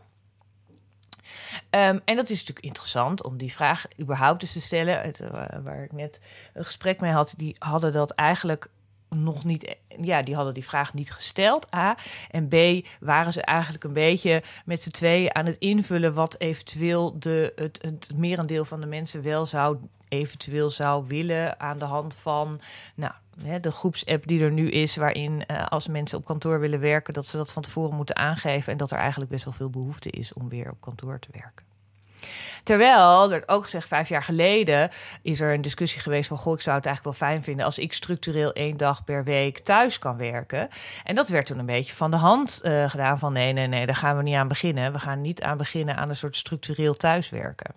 Um, 1.69 2.01
en 2.05 2.15
dat 2.15 2.29
is 2.29 2.39
natuurlijk 2.39 2.65
interessant 2.65 3.23
om 3.23 3.37
die 3.37 3.53
vraag 3.53 3.85
überhaupt 3.99 4.41
eens 4.41 4.53
te 4.53 4.61
stellen. 4.61 5.01
Het, 5.01 5.21
uh, 5.21 5.29
waar 5.63 5.83
ik 5.83 5.91
net 5.91 6.19
een 6.53 6.65
gesprek 6.65 7.01
mee 7.01 7.11
had, 7.11 7.33
die 7.37 7.55
hadden 7.59 7.93
dat 7.93 8.11
eigenlijk 8.11 8.69
nog 9.09 9.43
niet, 9.43 9.75
ja, 10.01 10.21
die 10.21 10.35
hadden 10.35 10.53
die 10.53 10.65
vraag 10.65 10.93
niet 10.93 11.11
gesteld. 11.11 11.75
A. 11.75 11.97
En 12.31 12.47
B. 12.47 12.87
waren 12.99 13.33
ze 13.33 13.41
eigenlijk 13.41 13.83
een 13.83 13.93
beetje 13.93 14.43
met 14.65 14.81
z'n 14.81 14.89
tweeën 14.89 15.35
aan 15.35 15.45
het 15.45 15.57
invullen 15.57 16.13
wat 16.13 16.39
eventueel 16.39 17.19
de, 17.19 17.51
het, 17.55 17.79
het 17.81 18.11
merendeel 18.15 18.65
van 18.65 18.79
de 18.79 18.85
mensen 18.85 19.21
wel 19.21 19.45
zou 19.45 19.79
eventueel 20.09 20.69
zou 20.69 21.07
willen 21.07 21.59
aan 21.59 21.77
de 21.77 21.85
hand 21.85 22.15
van 22.15 22.59
nou, 22.95 23.13
de 23.61 23.71
groepsapp 23.71 24.27
die 24.27 24.41
er 24.41 24.51
nu 24.51 24.69
is, 24.69 24.95
waarin 24.95 25.43
uh, 25.47 25.65
als 25.65 25.87
mensen 25.87 26.17
op 26.17 26.25
kantoor 26.25 26.59
willen 26.59 26.79
werken, 26.79 27.13
dat 27.13 27.25
ze 27.25 27.37
dat 27.37 27.51
van 27.51 27.61
tevoren 27.61 27.95
moeten 27.95 28.15
aangeven 28.15 28.71
en 28.71 28.77
dat 28.77 28.91
er 28.91 28.97
eigenlijk 28.97 29.31
best 29.31 29.45
wel 29.45 29.53
veel 29.53 29.69
behoefte 29.69 30.09
is 30.09 30.33
om 30.33 30.49
weer 30.49 30.71
op 30.71 30.81
kantoor 30.81 31.19
te 31.19 31.29
werken. 31.31 31.65
Terwijl, 32.63 33.23
er 33.23 33.29
werd 33.29 33.49
ook 33.49 33.63
gezegd, 33.63 33.87
vijf 33.87 34.09
jaar 34.09 34.23
geleden 34.23 34.89
is 35.21 35.39
er 35.39 35.53
een 35.53 35.61
discussie 35.61 36.01
geweest 36.01 36.27
van... 36.27 36.37
goh, 36.37 36.53
ik 36.53 36.61
zou 36.61 36.75
het 36.75 36.85
eigenlijk 36.85 37.17
wel 37.17 37.29
fijn 37.29 37.43
vinden 37.43 37.65
als 37.65 37.79
ik 37.79 37.93
structureel 37.93 38.53
één 38.53 38.77
dag 38.77 39.03
per 39.03 39.23
week 39.23 39.59
thuis 39.59 39.99
kan 39.99 40.17
werken. 40.17 40.69
En 41.03 41.15
dat 41.15 41.27
werd 41.27 41.45
toen 41.45 41.59
een 41.59 41.65
beetje 41.65 41.95
van 41.95 42.11
de 42.11 42.17
hand 42.17 42.61
uh, 42.63 42.89
gedaan 42.89 43.19
van 43.19 43.33
nee, 43.33 43.53
nee, 43.53 43.67
nee, 43.67 43.85
daar 43.85 43.95
gaan 43.95 44.17
we 44.17 44.23
niet 44.23 44.35
aan 44.35 44.47
beginnen. 44.47 44.93
We 44.93 44.99
gaan 44.99 45.21
niet 45.21 45.41
aan 45.41 45.57
beginnen 45.57 45.95
aan 45.95 46.09
een 46.09 46.15
soort 46.15 46.35
structureel 46.35 46.93
thuiswerken. 46.93 47.75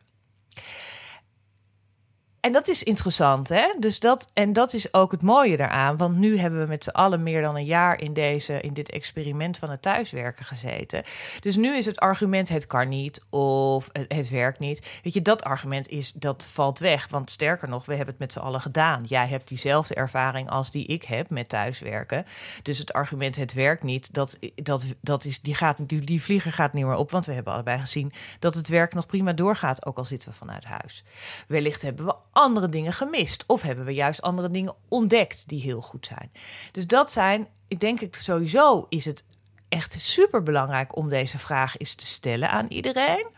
En 2.40 2.52
dat 2.52 2.68
is 2.68 2.82
interessant, 2.82 3.48
hè? 3.48 3.74
Dus 3.78 4.00
dat, 4.00 4.30
en 4.34 4.52
dat 4.52 4.72
is 4.72 4.94
ook 4.94 5.10
het 5.12 5.22
mooie 5.22 5.56
daaraan. 5.56 5.96
Want 5.96 6.16
nu 6.16 6.38
hebben 6.38 6.60
we 6.60 6.66
met 6.66 6.84
z'n 6.84 6.90
allen 6.90 7.22
meer 7.22 7.42
dan 7.42 7.56
een 7.56 7.64
jaar 7.64 8.00
in, 8.00 8.12
deze, 8.12 8.60
in 8.60 8.74
dit 8.74 8.90
experiment 8.90 9.58
van 9.58 9.70
het 9.70 9.82
thuiswerken 9.82 10.44
gezeten. 10.44 11.02
Dus 11.40 11.56
nu 11.56 11.76
is 11.76 11.86
het 11.86 11.98
argument: 11.98 12.48
het 12.48 12.66
kan 12.66 12.88
niet 12.88 13.22
of 13.30 13.88
het, 13.92 14.28
werkt 14.28 14.58
niet. 14.58 15.00
Weet 15.02 15.12
je, 15.12 15.22
dat 15.22 15.42
argument 15.42 15.88
is, 15.88 16.12
dat 16.12 16.48
valt 16.52 16.78
weg. 16.78 17.08
Want 17.08 17.30
sterker 17.30 17.68
nog, 17.68 17.86
we 17.86 17.94
hebben 17.94 18.10
het 18.10 18.18
met 18.18 18.32
z'n 18.32 18.38
allen 18.38 18.60
gedaan. 18.60 19.04
Jij 19.04 19.26
hebt 19.26 19.48
diezelfde 19.48 19.94
ervaring 19.94 20.50
als 20.50 20.70
die 20.70 20.86
ik 20.86 21.02
heb 21.02 21.30
met 21.30 21.48
thuiswerken. 21.48 22.26
Dus 22.62 22.78
het 22.78 22.92
argument: 22.92 23.36
het 23.36 23.52
werkt 23.52 23.82
niet, 23.82 24.14
dat, 24.14 24.38
dat, 24.54 24.84
dat 25.00 25.24
is, 25.24 25.40
die, 25.40 25.54
gaat, 25.54 25.76
die, 25.88 26.00
die 26.00 26.22
vlieger 26.22 26.52
gaat 26.52 26.72
niet 26.72 26.84
meer 26.84 26.96
op. 26.96 27.10
Want 27.10 27.26
we 27.26 27.32
hebben 27.32 27.52
allebei 27.52 27.80
gezien 27.80 28.12
dat 28.38 28.54
het 28.54 28.68
werk 28.68 28.94
nog 28.94 29.06
prima 29.06 29.32
doorgaat, 29.32 29.86
ook 29.86 29.96
al 29.96 30.04
zitten 30.04 30.30
we 30.30 30.36
vanuit 30.36 30.64
huis. 30.64 31.04
Wellicht 31.46 31.82
hebben 31.82 32.04
we 32.04 32.14
andere 32.32 32.68
dingen 32.68 32.92
gemist? 32.92 33.44
Of 33.46 33.62
hebben 33.62 33.84
we 33.84 33.94
juist 33.94 34.22
andere 34.22 34.48
dingen 34.48 34.74
ontdekt 34.88 35.48
die 35.48 35.60
heel 35.60 35.80
goed 35.80 36.06
zijn? 36.06 36.32
Dus 36.72 36.86
dat 36.86 37.12
zijn, 37.12 37.48
ik 37.68 37.80
denk 37.80 38.00
ik 38.00 38.16
sowieso 38.16 38.86
is 38.88 39.04
het 39.04 39.24
echt 39.68 40.00
super 40.00 40.42
belangrijk 40.42 40.96
om 40.96 41.08
deze 41.08 41.38
vraag 41.38 41.78
eens 41.78 41.94
te 41.94 42.06
stellen 42.06 42.50
aan 42.50 42.66
iedereen. 42.68 43.30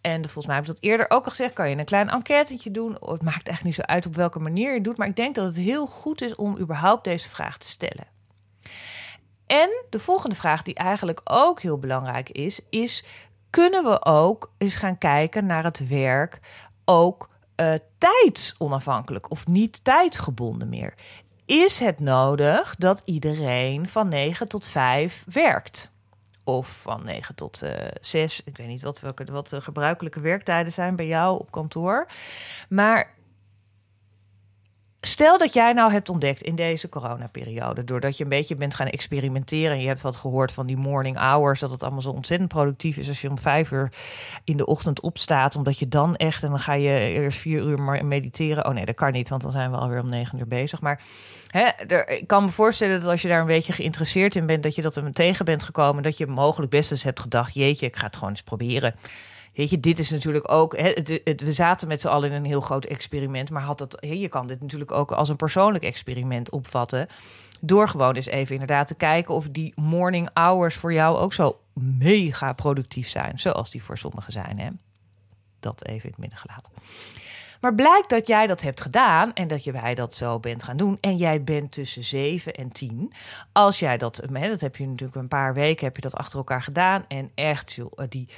En 0.00 0.22
volgens 0.22 0.46
mij 0.46 0.54
heb 0.54 0.64
ik 0.64 0.70
dat 0.70 0.82
eerder 0.82 1.10
ook 1.10 1.24
al 1.24 1.30
gezegd. 1.30 1.52
Kan 1.52 1.70
je 1.70 1.76
een 1.76 1.84
klein 1.84 2.08
enquêtetje 2.08 2.70
doen? 2.70 2.96
Het 3.00 3.22
maakt 3.22 3.48
echt 3.48 3.64
niet 3.64 3.74
zo 3.74 3.82
uit 3.82 4.06
op 4.06 4.14
welke 4.14 4.38
manier 4.38 4.68
je 4.68 4.74
het 4.74 4.84
doet. 4.84 4.96
Maar 4.96 5.08
ik 5.08 5.16
denk 5.16 5.34
dat 5.34 5.44
het 5.44 5.56
heel 5.56 5.86
goed 5.86 6.22
is 6.22 6.34
om 6.34 6.58
überhaupt 6.58 7.04
deze 7.04 7.28
vraag 7.28 7.58
te 7.58 7.68
stellen. 7.68 8.06
En 9.46 9.68
de 9.90 9.98
volgende 9.98 10.36
vraag, 10.36 10.62
die 10.62 10.74
eigenlijk 10.74 11.20
ook 11.24 11.60
heel 11.60 11.78
belangrijk 11.78 12.30
is, 12.30 12.60
is: 12.70 13.04
kunnen 13.50 13.84
we 13.84 14.04
ook 14.04 14.52
eens 14.58 14.76
gaan 14.76 14.98
kijken 14.98 15.46
naar 15.46 15.64
het 15.64 15.88
werk 15.88 16.40
ook 16.84 17.28
uh, 17.60 17.74
tijdsonafhankelijk 17.98 19.30
of 19.30 19.46
niet 19.46 19.84
tijdsgebonden 19.84 20.68
meer. 20.68 20.94
Is 21.44 21.78
het 21.78 22.00
nodig 22.00 22.76
dat 22.76 23.02
iedereen 23.04 23.88
van 23.88 24.08
9 24.08 24.48
tot 24.48 24.66
5 24.66 25.24
werkt? 25.32 25.90
Of 26.44 26.68
van 26.68 27.04
9 27.04 27.34
tot 27.34 27.62
uh, 27.62 27.70
6. 28.00 28.42
Ik 28.44 28.56
weet 28.56 28.66
niet 28.66 28.82
wat, 28.82 29.00
welke, 29.00 29.24
wat 29.24 29.48
de 29.48 29.60
gebruikelijke 29.60 30.20
werktijden 30.20 30.72
zijn 30.72 30.96
bij 30.96 31.06
jou 31.06 31.38
op 31.38 31.50
kantoor. 31.50 32.06
Maar 32.68 33.14
Stel 35.16 35.38
dat 35.38 35.54
jij 35.54 35.72
nou 35.72 35.92
hebt 35.92 36.08
ontdekt 36.08 36.42
in 36.42 36.54
deze 36.54 36.88
coronaperiode, 36.88 37.84
doordat 37.84 38.16
je 38.16 38.22
een 38.22 38.28
beetje 38.28 38.54
bent 38.54 38.74
gaan 38.74 38.86
experimenteren 38.86 39.72
en 39.72 39.80
je 39.80 39.86
hebt 39.86 40.00
wat 40.00 40.16
gehoord 40.16 40.52
van 40.52 40.66
die 40.66 40.76
morning 40.76 41.18
hours, 41.18 41.60
dat 41.60 41.70
het 41.70 41.82
allemaal 41.82 42.00
zo 42.00 42.10
ontzettend 42.10 42.48
productief 42.48 42.96
is 42.96 43.08
als 43.08 43.20
je 43.20 43.30
om 43.30 43.38
vijf 43.38 43.70
uur 43.70 43.92
in 44.44 44.56
de 44.56 44.66
ochtend 44.66 45.00
opstaat, 45.00 45.56
omdat 45.56 45.78
je 45.78 45.88
dan 45.88 46.16
echt 46.16 46.42
en 46.42 46.48
dan 46.48 46.58
ga 46.58 46.72
je 46.72 46.98
eerst 46.98 47.38
vier 47.38 47.62
uur 47.62 48.04
mediteren. 48.04 48.66
Oh 48.66 48.72
nee, 48.74 48.84
dat 48.84 48.94
kan 48.94 49.12
niet, 49.12 49.28
want 49.28 49.42
dan 49.42 49.52
zijn 49.52 49.70
we 49.70 49.76
alweer 49.76 50.00
om 50.00 50.08
negen 50.08 50.38
uur 50.38 50.46
bezig. 50.46 50.80
Maar 50.80 51.00
hè, 51.48 51.68
ik 52.06 52.26
kan 52.26 52.44
me 52.44 52.50
voorstellen 52.50 53.00
dat 53.00 53.10
als 53.10 53.22
je 53.22 53.28
daar 53.28 53.40
een 53.40 53.46
beetje 53.46 53.72
geïnteresseerd 53.72 54.36
in 54.36 54.46
bent, 54.46 54.62
dat 54.62 54.74
je 54.74 54.82
dat 54.82 54.96
er 54.96 55.12
tegen 55.12 55.44
bent 55.44 55.62
gekomen, 55.62 56.02
dat 56.02 56.18
je 56.18 56.26
mogelijk 56.26 56.70
best 56.70 56.90
eens 56.90 57.02
hebt 57.02 57.20
gedacht, 57.20 57.54
jeetje, 57.54 57.86
ik 57.86 57.96
ga 57.96 58.06
het 58.06 58.14
gewoon 58.14 58.30
eens 58.30 58.42
proberen. 58.42 58.94
Weet 59.56 59.70
je, 59.70 59.80
dit 59.80 59.98
is 59.98 60.10
natuurlijk 60.10 60.52
ook. 60.52 60.72
We 61.36 61.52
zaten 61.52 61.88
met 61.88 62.00
z'n 62.00 62.08
allen 62.08 62.30
in 62.30 62.36
een 62.36 62.44
heel 62.44 62.60
groot 62.60 62.84
experiment. 62.84 63.50
Maar 63.50 63.62
had 63.62 63.78
dat, 63.78 63.96
je 64.00 64.28
kan 64.28 64.46
dit 64.46 64.60
natuurlijk 64.60 64.90
ook 64.90 65.12
als 65.12 65.28
een 65.28 65.36
persoonlijk 65.36 65.84
experiment 65.84 66.50
opvatten. 66.50 67.08
Door 67.60 67.88
gewoon 67.88 68.14
eens 68.14 68.26
even 68.26 68.52
inderdaad 68.52 68.86
te 68.86 68.94
kijken 68.94 69.34
of 69.34 69.48
die 69.48 69.72
morning 69.74 70.30
hours 70.34 70.74
voor 70.74 70.92
jou 70.92 71.16
ook 71.16 71.32
zo 71.32 71.60
mega 71.72 72.52
productief 72.52 73.08
zijn. 73.08 73.38
Zoals 73.38 73.70
die 73.70 73.82
voor 73.82 73.98
sommigen 73.98 74.32
zijn. 74.32 74.58
Hè? 74.58 74.68
Dat 75.60 75.84
even 75.84 76.04
in 76.04 76.10
het 76.10 76.18
midden 76.18 76.38
gelaten. 76.38 76.72
Maar 77.60 77.74
blijkt 77.74 78.10
dat 78.10 78.26
jij 78.26 78.46
dat 78.46 78.62
hebt 78.62 78.80
gedaan 78.80 79.32
en 79.34 79.48
dat 79.48 79.64
je 79.64 79.72
wij 79.72 79.94
dat 79.94 80.14
zo 80.14 80.40
bent 80.40 80.62
gaan 80.62 80.76
doen. 80.76 80.98
En 81.00 81.16
jij 81.16 81.42
bent 81.42 81.72
tussen 81.72 82.04
7 82.04 82.54
en 82.54 82.72
10. 82.72 83.12
Als 83.52 83.78
jij 83.78 83.96
dat, 83.98 84.22
dat 84.30 84.60
heb 84.60 84.76
je 84.76 84.86
natuurlijk 84.86 85.18
een 85.18 85.28
paar 85.28 85.54
weken 85.54 85.84
heb 85.84 85.96
je 85.96 86.02
dat 86.02 86.14
achter 86.14 86.38
elkaar 86.38 86.62
gedaan. 86.62 87.04
En 87.08 87.30
echt, 87.34 87.72
joh, 87.72 87.98
die 88.08 88.28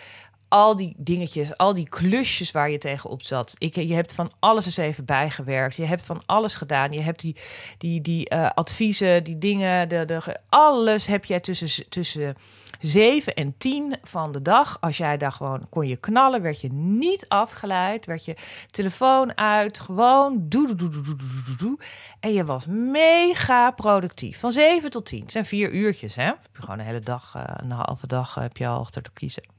al 0.49 0.77
die 0.77 0.95
dingetjes, 0.97 1.57
al 1.57 1.75
die 1.75 1.89
klusjes 1.89 2.51
waar 2.51 2.71
je 2.71 2.79
tegenop 2.79 3.23
zat. 3.23 3.55
Ik, 3.59 3.75
je 3.75 3.95
hebt 3.95 4.13
van 4.13 4.31
alles 4.39 4.67
eens 4.67 4.77
even 4.77 5.05
bijgewerkt. 5.05 5.77
Je 5.77 5.85
hebt 5.85 6.07
van 6.07 6.23
alles 6.27 6.55
gedaan. 6.55 6.93
Je 6.93 7.01
hebt 7.01 7.21
die, 7.21 7.37
die, 7.79 8.01
die 8.01 8.35
uh, 8.35 8.51
adviezen, 8.55 9.25
die 9.25 9.39
dingen, 9.39 9.89
de, 9.89 10.05
de, 10.05 10.37
alles 10.49 11.07
heb 11.07 11.25
jij 11.25 11.41
tussen, 11.41 11.89
tussen 11.89 12.37
7 12.81 13.35
en 13.35 13.55
10 13.59 13.97
van 14.03 14.33
de 14.33 14.43
dag. 14.43 14.81
Als 14.81 14.97
jij 14.97 15.17
daar 15.17 15.33
gewoon 15.33 15.67
kon 15.69 15.89
je 15.89 15.97
knallen, 15.97 16.43
werd 16.43 16.61
je 16.61 16.73
niet 16.73 17.29
afgeleid. 17.29 18.07
Werd 18.07 18.25
je 18.25 18.37
telefoon 18.71 19.37
uit, 19.37 19.81
gewoon 19.81 20.49
doe, 20.49 20.67
doe, 20.67 20.77
doe, 20.77 20.91
doe, 20.91 21.05
doe, 21.05 21.17
doe, 21.47 21.57
doe. 21.57 21.79
En 22.21 22.33
je 22.33 22.45
was 22.45 22.67
mega 22.67 23.71
productief. 23.71 24.39
Van 24.39 24.53
7 24.53 24.91
tot 24.91 25.07
10. 25.07 25.21
Het 25.21 25.33
zijn 25.33 25.45
vier 25.45 25.71
uurtjes, 25.71 26.15
hè? 26.15 26.25
Heb 26.25 26.49
je 26.53 26.61
gewoon 26.63 26.79
een 26.79 26.87
hele 26.87 27.01
dag, 27.01 27.35
uh, 27.37 27.43
een 27.47 27.71
halve 27.71 28.07
dag 28.07 28.37
uh, 28.37 28.43
heb 28.43 28.57
je 28.57 28.67
al 28.67 28.81
achter 28.81 29.03
te 29.03 29.11
kiezen. 29.13 29.58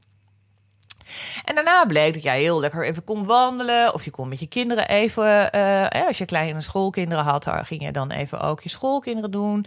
En 1.44 1.54
daarna 1.54 1.84
bleek 1.84 2.14
dat 2.14 2.22
jij 2.22 2.40
heel 2.40 2.60
lekker 2.60 2.84
even 2.84 3.04
kon 3.04 3.24
wandelen. 3.24 3.94
Of 3.94 4.04
je 4.04 4.10
kon 4.10 4.28
met 4.28 4.40
je 4.40 4.46
kinderen 4.46 4.88
even, 4.88 5.56
uh, 5.56 6.06
als 6.06 6.18
je 6.18 6.24
kleine 6.24 6.60
schoolkinderen 6.60 7.24
had, 7.24 7.48
ging 7.62 7.82
je 7.82 7.92
dan 7.92 8.10
even 8.10 8.40
ook 8.40 8.60
je 8.60 8.68
schoolkinderen 8.68 9.30
doen. 9.30 9.66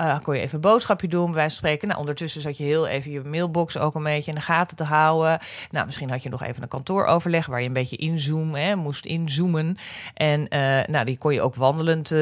Uh, 0.00 0.18
kon 0.22 0.34
je 0.34 0.40
even 0.40 0.54
een 0.54 0.60
boodschapje 0.60 1.08
doen, 1.08 1.34
van 1.34 1.50
spreken. 1.50 1.88
Nou, 1.88 2.00
ondertussen 2.00 2.40
zat 2.40 2.56
je 2.56 2.64
heel 2.64 2.86
even 2.86 3.10
je 3.10 3.20
mailbox 3.20 3.78
ook 3.78 3.94
een 3.94 4.02
beetje 4.02 4.30
in 4.30 4.36
de 4.36 4.44
gaten 4.44 4.76
te 4.76 4.84
houden. 4.84 5.38
Nou, 5.70 5.86
misschien 5.86 6.10
had 6.10 6.22
je 6.22 6.28
nog 6.28 6.42
even 6.42 6.62
een 6.62 6.68
kantooroverleg 6.68 7.46
waar 7.46 7.60
je 7.60 7.66
een 7.66 7.72
beetje 7.72 7.96
inzoom, 7.96 8.54
hè, 8.54 8.76
moest 8.76 9.04
inzoomen. 9.04 9.76
En 10.14 10.46
nou, 10.90 11.04
die 11.04 11.18
kon 11.18 11.34
je 11.34 11.42
ook 11.42 11.54
wandelend 11.54 12.12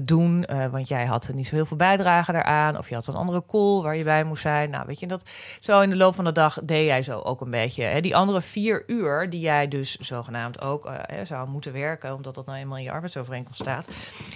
doen, 0.00 0.46
want 0.70 0.88
jij 0.88 1.04
had 1.04 1.30
niet 1.34 1.46
zo 1.46 1.54
heel 1.54 1.66
veel 1.66 1.76
bijdrage 1.76 2.32
daaraan. 2.32 2.78
Of 2.78 2.88
je 2.88 2.94
had 2.94 3.06
een 3.06 3.14
andere 3.14 3.42
call 3.46 3.82
waar 3.82 3.96
je 3.96 4.04
bij 4.04 4.24
moest 4.24 4.42
zijn. 4.42 4.70
Nou, 4.70 4.84
weet 4.86 5.00
je, 5.00 5.06
dat 5.06 5.30
zo 5.60 5.80
in 5.80 5.90
de 5.90 5.96
loop 5.96 6.14
van 6.14 6.24
de 6.24 6.32
dag 6.32 6.58
deed 6.62 6.86
jij 6.86 7.02
zo 7.02 7.20
ook 7.20 7.40
een 7.40 7.50
beetje. 7.50 7.82
Hè, 7.82 8.00
die 8.08 8.16
andere 8.16 8.40
vier 8.40 8.82
uur, 8.86 9.30
die 9.30 9.40
jij 9.40 9.68
dus 9.68 9.96
zogenaamd 9.96 10.60
ook 10.60 10.86
uh, 10.86 10.94
zou 11.24 11.48
moeten 11.48 11.72
werken, 11.72 12.14
omdat 12.14 12.34
dat 12.34 12.46
nou 12.46 12.58
eenmaal 12.58 12.76
in 12.76 12.82
je 12.82 12.90
arbeidsovereenkomst 12.90 13.60
staat, 13.60 13.88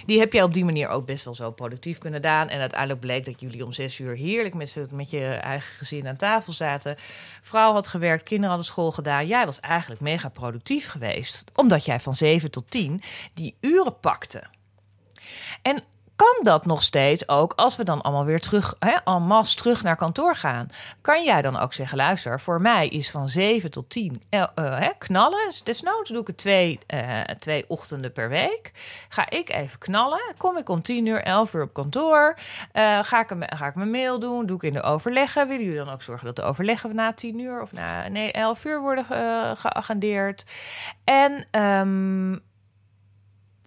die 0.05 0.19
heb 0.19 0.33
jij 0.33 0.43
op 0.43 0.53
die 0.53 0.65
manier 0.65 0.87
ook 0.87 1.05
best 1.05 1.25
wel 1.25 1.35
zo 1.35 1.51
productief 1.51 1.97
kunnen 1.97 2.21
doen. 2.21 2.31
En 2.31 2.59
uiteindelijk 2.59 2.99
bleek 2.99 3.25
dat 3.25 3.39
jullie 3.39 3.65
om 3.65 3.71
zes 3.71 3.99
uur 3.99 4.15
heerlijk 4.15 4.53
met, 4.53 4.75
met 4.91 5.09
je 5.09 5.25
eigen 5.25 5.75
gezin 5.75 6.07
aan 6.07 6.15
tafel 6.15 6.53
zaten. 6.53 6.95
Vrouw 7.41 7.73
had 7.73 7.87
gewerkt, 7.87 8.23
kinderen 8.23 8.49
hadden 8.49 8.67
school 8.67 8.91
gedaan. 8.91 9.27
Jij 9.27 9.45
was 9.45 9.59
eigenlijk 9.59 10.01
mega 10.01 10.29
productief 10.29 10.89
geweest, 10.89 11.43
omdat 11.55 11.85
jij 11.85 11.99
van 11.99 12.15
zeven 12.15 12.51
tot 12.51 12.71
tien 12.71 13.01
die 13.33 13.55
uren 13.61 13.99
pakte. 13.99 14.43
En 15.61 15.83
kan 16.15 16.39
dat 16.41 16.65
nog 16.65 16.83
steeds 16.83 17.27
ook 17.27 17.53
als 17.55 17.75
we 17.75 17.83
dan 17.83 18.01
allemaal 18.01 18.25
weer 18.25 18.39
terug, 18.39 18.75
hè, 18.79 18.91
en 19.05 19.43
terug 19.55 19.83
naar 19.83 19.95
kantoor 19.95 20.35
gaan? 20.35 20.67
Kan 21.01 21.23
jij 21.23 21.41
dan 21.41 21.59
ook 21.59 21.73
zeggen, 21.73 21.97
luister, 21.97 22.39
voor 22.39 22.61
mij 22.61 22.87
is 22.87 23.11
van 23.11 23.29
7 23.29 23.71
tot 23.71 23.89
10 23.89 24.21
uh, 24.29 24.39
uh, 24.39 24.79
hè, 24.79 24.89
knallen. 24.97 25.51
Desnoods 25.63 26.09
doe 26.09 26.21
ik 26.21 26.27
het 26.27 26.37
twee, 26.37 26.79
uh, 26.87 27.21
twee 27.21 27.65
ochtenden 27.67 28.11
per 28.11 28.29
week. 28.29 28.71
Ga 29.09 29.29
ik 29.29 29.49
even 29.49 29.79
knallen. 29.79 30.33
Kom 30.37 30.57
ik 30.57 30.69
om 30.69 30.81
10 30.81 31.05
uur, 31.05 31.23
11 31.23 31.53
uur 31.53 31.63
op 31.63 31.73
kantoor. 31.73 32.37
Uh, 32.73 32.99
ga, 33.03 33.19
ik, 33.19 33.29
ga 33.39 33.67
ik 33.67 33.75
mijn 33.75 33.91
mail 33.91 34.19
doen? 34.19 34.45
Doe 34.45 34.55
ik 34.55 34.63
in 34.63 34.73
de 34.73 34.81
overleggen? 34.81 35.47
Willen 35.47 35.63
jullie 35.63 35.79
dan 35.85 35.93
ook 35.93 36.01
zorgen 36.01 36.25
dat 36.25 36.35
de 36.35 36.41
overleggen 36.41 36.95
na 36.95 37.13
10 37.13 37.39
uur 37.39 37.61
of 37.61 37.71
na 37.71 38.07
nee, 38.07 38.31
11 38.31 38.65
uur 38.65 38.81
worden 38.81 39.05
geagendeerd? 39.57 40.45
En 41.03 41.61
um, 41.61 42.41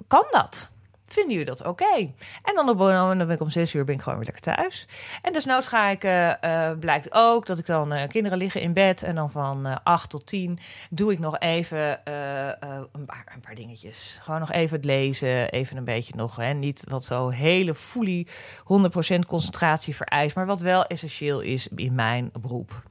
kan 0.06 0.24
dat? 0.30 0.74
Vinden 1.06 1.32
jullie 1.32 1.46
dat 1.46 1.64
oké? 1.64 1.96
En 2.42 2.54
dan, 2.54 2.68
op, 2.68 2.78
dan 2.78 3.18
ben 3.18 3.30
ik 3.30 3.40
om 3.40 3.50
zes 3.50 3.74
uur 3.74 3.84
ben 3.84 3.94
ik 3.94 4.02
gewoon 4.02 4.18
weer 4.18 4.30
lekker 4.32 4.54
thuis. 4.54 4.86
En 5.22 5.32
desnoods 5.32 5.66
ga 5.66 5.88
ik, 5.88 6.04
uh, 6.04 6.70
blijkt 6.80 7.08
ook 7.10 7.46
dat 7.46 7.58
ik 7.58 7.66
dan, 7.66 7.92
uh, 7.92 8.02
kinderen 8.08 8.38
liggen 8.38 8.60
in 8.60 8.72
bed. 8.72 9.02
En 9.02 9.14
dan 9.14 9.30
van 9.30 9.82
acht 9.84 10.10
tot 10.10 10.26
tien 10.26 10.58
doe 10.90 11.12
ik 11.12 11.18
nog 11.18 11.38
even 11.38 12.00
een 12.92 13.04
paar, 13.06 13.26
een, 13.34 13.40
paar, 13.40 13.54
dingetjes. 13.54 14.18
Gewoon 14.22 14.40
nog 14.40 14.52
even 14.52 14.76
het 14.76 14.84
lezen, 14.84 15.50
even 15.50 15.76
een 15.76 15.84
beetje 15.84 16.14
nog. 16.16 16.36
Hè, 16.36 16.52
niet 16.52 16.84
wat 16.88 17.04
zo 17.04 17.28
hele 17.28 17.74
fully 17.74 18.26
100% 18.62 19.26
concentratie 19.26 19.96
vereist. 19.96 20.36
Maar 20.36 20.46
wat 20.46 20.60
wel 20.60 20.84
essentieel 20.84 21.40
is 21.40 21.68
in 21.68 21.94
mijn 21.94 22.30
beroep. 22.40 22.82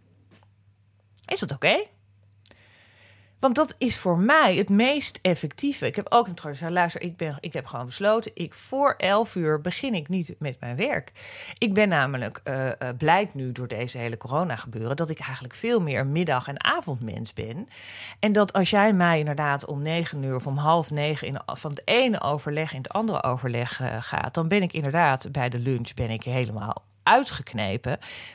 Is 1.25 1.39
dat 1.39 1.51
oké? 1.51 1.83
Want 3.39 3.55
dat 3.55 3.75
is 3.77 3.97
voor 3.97 4.17
mij 4.17 4.55
het 4.55 4.69
meest 4.69 5.19
effectieve. 5.21 5.85
Ik 5.85 5.95
heb 5.95 6.05
ook 6.09 6.27
een 6.27 6.33
trouwens 6.33 6.69
luister, 6.69 7.01
ik, 7.01 7.17
ben, 7.17 7.37
ik 7.39 7.53
heb 7.53 7.65
gewoon 7.65 7.85
besloten, 7.85 8.31
ik 8.33 8.53
voor 8.53 8.93
11 8.97 9.35
uur 9.35 9.61
begin 9.61 9.93
ik 9.93 10.07
niet 10.09 10.35
met 10.39 10.59
mijn 10.59 10.75
werk. 10.75 11.11
Ik 11.57 11.73
ben 11.73 11.89
namelijk, 11.89 12.41
uh, 12.43 12.69
blijkt 12.97 13.33
nu 13.33 13.51
door 13.51 13.67
deze 13.67 13.97
hele 13.97 14.17
corona 14.17 14.55
gebeuren, 14.55 14.95
dat 14.95 15.09
ik 15.09 15.19
eigenlijk 15.19 15.53
veel 15.53 15.81
meer 15.81 16.05
middag- 16.05 16.47
en 16.47 16.63
avondmens 16.63 17.33
ben. 17.33 17.67
En 18.19 18.31
dat 18.31 18.53
als 18.53 18.69
jij 18.69 18.93
mij 18.93 19.19
inderdaad 19.19 19.65
om 19.65 19.81
9 19.81 20.23
uur 20.23 20.35
of 20.35 20.47
om 20.47 20.57
half 20.57 20.91
negen 20.91 21.27
in, 21.27 21.39
van 21.45 21.71
het 21.71 21.81
ene 21.85 22.21
overleg 22.21 22.71
in 22.73 22.81
het 22.81 22.93
andere 22.93 23.23
overleg 23.23 23.79
uh, 23.79 23.95
gaat, 23.99 24.33
dan 24.33 24.47
ben 24.47 24.61
ik 24.61 24.73
inderdaad 24.73 25.31
bij 25.31 25.49
de 25.49 25.59
lunch 25.59 25.93
ben 25.93 26.09
ik 26.09 26.23
helemaal 26.23 26.83
uitgeknepen. 27.03 27.93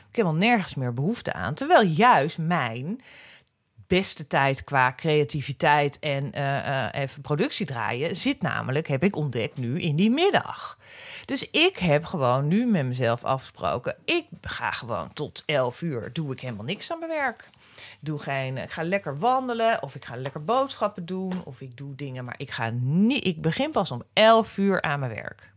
Ik 0.09 0.15
heb 0.15 0.25
al 0.25 0.33
nergens 0.33 0.75
meer 0.75 0.93
behoefte 0.93 1.33
aan. 1.33 1.53
Terwijl 1.53 1.83
juist 1.83 2.37
mijn 2.37 3.01
beste 3.97 4.27
tijd 4.27 4.63
qua 4.63 4.93
creativiteit 4.95 5.99
en 5.99 6.31
uh, 6.35 6.67
uh, 6.67 6.87
even 6.91 7.21
productie 7.21 7.65
draaien 7.65 8.15
zit 8.15 8.41
namelijk, 8.41 8.87
heb 8.87 9.03
ik 9.03 9.15
ontdekt 9.15 9.57
nu, 9.57 9.81
in 9.81 9.95
die 9.95 10.09
middag. 10.09 10.77
Dus 11.25 11.49
ik 11.49 11.77
heb 11.77 12.05
gewoon 12.05 12.47
nu 12.47 12.65
met 12.65 12.85
mezelf 12.85 13.23
afgesproken, 13.23 13.95
ik 14.05 14.25
ga 14.41 14.71
gewoon 14.71 15.13
tot 15.13 15.43
11 15.45 15.81
uur, 15.81 16.09
doe 16.13 16.31
ik 16.31 16.39
helemaal 16.39 16.65
niks 16.65 16.91
aan 16.91 16.99
mijn 16.99 17.11
werk. 17.11 17.49
Doe 17.99 18.19
geen, 18.19 18.57
ik 18.57 18.71
ga 18.71 18.83
lekker 18.83 19.19
wandelen 19.19 19.83
of 19.83 19.95
ik 19.95 20.05
ga 20.05 20.15
lekker 20.15 20.43
boodschappen 20.43 21.05
doen 21.05 21.43
of 21.43 21.61
ik 21.61 21.77
doe 21.77 21.95
dingen, 21.95 22.25
maar 22.25 22.35
ik 22.37 22.51
ga 22.51 22.69
niet, 22.79 23.25
ik 23.25 23.41
begin 23.41 23.71
pas 23.71 23.91
om 23.91 24.03
11 24.13 24.57
uur 24.57 24.81
aan 24.81 24.99
mijn 24.99 25.13
werk. 25.13 25.50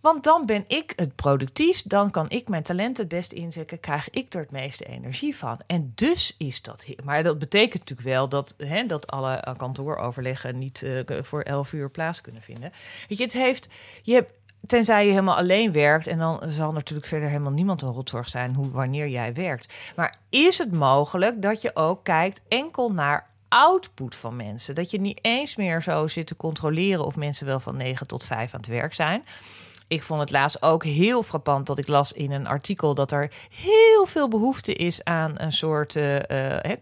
Want 0.00 0.24
dan 0.24 0.46
ben 0.46 0.64
ik 0.66 0.92
het 0.96 1.14
productiefst, 1.14 1.88
dan 1.88 2.10
kan 2.10 2.30
ik 2.30 2.48
mijn 2.48 2.62
talenten 2.62 3.04
het 3.04 3.12
best 3.12 3.32
inzetten, 3.32 3.80
krijg 3.80 4.10
ik 4.10 4.34
er 4.34 4.40
het 4.40 4.52
meeste 4.52 4.84
energie 4.84 5.36
van. 5.36 5.60
En 5.66 5.92
dus 5.94 6.34
is 6.38 6.62
dat. 6.62 6.86
Maar 7.04 7.22
dat 7.22 7.38
betekent 7.38 7.78
natuurlijk 7.78 8.08
wel 8.08 8.28
dat, 8.28 8.54
hè, 8.58 8.86
dat 8.86 9.10
alle 9.10 9.54
kantooroverleggen 9.56 10.58
niet 10.58 10.82
uh, 10.82 11.02
voor 11.22 11.42
11 11.42 11.72
uur 11.72 11.90
plaats 11.90 12.20
kunnen 12.20 12.42
vinden. 12.42 12.72
Weet 13.08 13.18
je, 13.18 13.24
het 13.24 13.32
heeft. 13.32 13.68
Je 14.02 14.14
hebt, 14.14 14.32
Tenzij 14.66 15.04
je 15.04 15.10
helemaal 15.10 15.36
alleen 15.36 15.72
werkt. 15.72 16.06
En 16.06 16.18
dan 16.18 16.40
zal 16.46 16.72
natuurlijk 16.72 17.08
verder 17.08 17.28
helemaal 17.28 17.52
niemand 17.52 17.82
een 17.82 17.92
rotzorg 17.92 18.28
zijn 18.28 18.54
hoe, 18.54 18.70
wanneer 18.70 19.08
jij 19.08 19.34
werkt. 19.34 19.74
Maar 19.96 20.16
is 20.28 20.58
het 20.58 20.74
mogelijk 20.74 21.42
dat 21.42 21.62
je 21.62 21.76
ook 21.76 22.04
kijkt 22.04 22.40
enkel 22.48 22.92
naar 22.92 23.30
output 23.48 24.14
van 24.14 24.36
mensen? 24.36 24.74
Dat 24.74 24.90
je 24.90 25.00
niet 25.00 25.18
eens 25.22 25.56
meer 25.56 25.82
zo 25.82 26.06
zit 26.06 26.26
te 26.26 26.36
controleren 26.36 27.04
of 27.04 27.16
mensen 27.16 27.46
wel 27.46 27.60
van 27.60 27.76
9 27.76 28.06
tot 28.06 28.24
5 28.24 28.54
aan 28.54 28.60
het 28.60 28.68
werk 28.68 28.94
zijn 28.94 29.22
ik 29.90 30.02
vond 30.02 30.20
het 30.20 30.30
laatst 30.30 30.62
ook 30.62 30.84
heel 30.84 31.22
frappant 31.22 31.66
dat 31.66 31.78
ik 31.78 31.88
las 31.88 32.12
in 32.12 32.30
een 32.30 32.46
artikel 32.46 32.94
dat 32.94 33.12
er 33.12 33.32
heel 33.50 34.06
veel 34.06 34.28
behoefte 34.28 34.72
is 34.72 35.04
aan 35.04 35.32
een 35.36 35.52
soort 35.52 35.94
uh, 35.94 36.16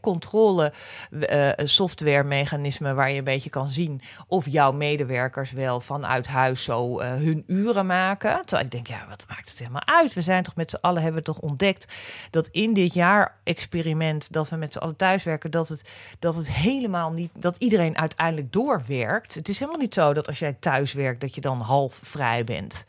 controle 0.00 0.72
uh, 1.10 1.48
software 1.56 2.24
mechanisme 2.24 2.94
waar 2.94 3.10
je 3.10 3.18
een 3.18 3.24
beetje 3.24 3.50
kan 3.50 3.68
zien 3.68 4.00
of 4.26 4.48
jouw 4.48 4.72
medewerkers 4.72 5.52
wel 5.52 5.80
vanuit 5.80 6.26
huis 6.26 6.64
zo 6.64 7.00
hun 7.00 7.44
uren 7.46 7.86
maken. 7.86 8.40
Terwijl 8.44 8.64
ik 8.64 8.70
denk, 8.70 8.86
ja, 8.86 9.06
wat 9.08 9.24
maakt 9.28 9.50
het 9.50 9.58
helemaal 9.58 9.86
uit? 9.86 10.12
We 10.12 10.20
zijn 10.20 10.42
toch 10.42 10.56
met 10.56 10.70
z'n 10.70 10.78
allen 10.80 11.02
hebben 11.02 11.22
toch 11.22 11.38
ontdekt 11.38 11.92
dat 12.30 12.48
in 12.48 12.72
dit 12.72 12.94
jaar 12.94 13.38
experiment 13.44 14.32
dat 14.32 14.48
we 14.48 14.56
met 14.56 14.72
z'n 14.72 14.78
allen 14.78 14.96
thuiswerken, 14.96 15.50
dat 15.50 15.68
het, 15.68 15.90
dat 16.18 16.34
het 16.34 16.52
helemaal 16.52 17.10
niet, 17.10 17.30
dat 17.42 17.56
iedereen 17.56 17.98
uiteindelijk 17.98 18.52
doorwerkt. 18.52 19.34
Het 19.34 19.48
is 19.48 19.58
helemaal 19.58 19.80
niet 19.80 19.94
zo 19.94 20.12
dat 20.12 20.28
als 20.28 20.38
jij 20.38 20.56
thuis 20.60 20.92
werkt, 20.92 21.20
dat 21.20 21.34
je 21.34 21.40
dan 21.40 21.60
half 21.60 22.00
vrij 22.02 22.44
bent. 22.44 22.86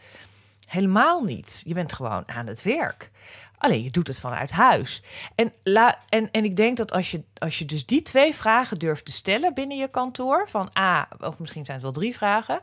Helemaal 0.69 1.23
niet. 1.23 1.61
Je 1.65 1.73
bent 1.73 1.93
gewoon 1.93 2.23
aan 2.29 2.47
het 2.47 2.61
werk. 2.61 3.11
Alleen 3.57 3.83
je 3.83 3.91
doet 3.91 4.07
het 4.07 4.19
vanuit 4.19 4.51
huis. 4.51 5.03
En, 5.35 5.51
la, 5.63 5.99
en, 6.09 6.31
en 6.31 6.43
ik 6.43 6.55
denk 6.55 6.77
dat 6.77 6.91
als 6.91 7.11
je, 7.11 7.23
als 7.37 7.59
je 7.59 7.65
dus 7.65 7.85
die 7.85 8.01
twee 8.01 8.35
vragen 8.35 8.79
durft 8.79 9.05
te 9.05 9.11
stellen 9.11 9.53
binnen 9.53 9.77
je 9.77 9.87
kantoor, 9.87 10.49
van 10.49 10.69
A, 10.77 11.07
of 11.19 11.39
misschien 11.39 11.65
zijn 11.65 11.77
het 11.77 11.85
wel 11.85 11.95
drie 11.95 12.13
vragen. 12.13 12.61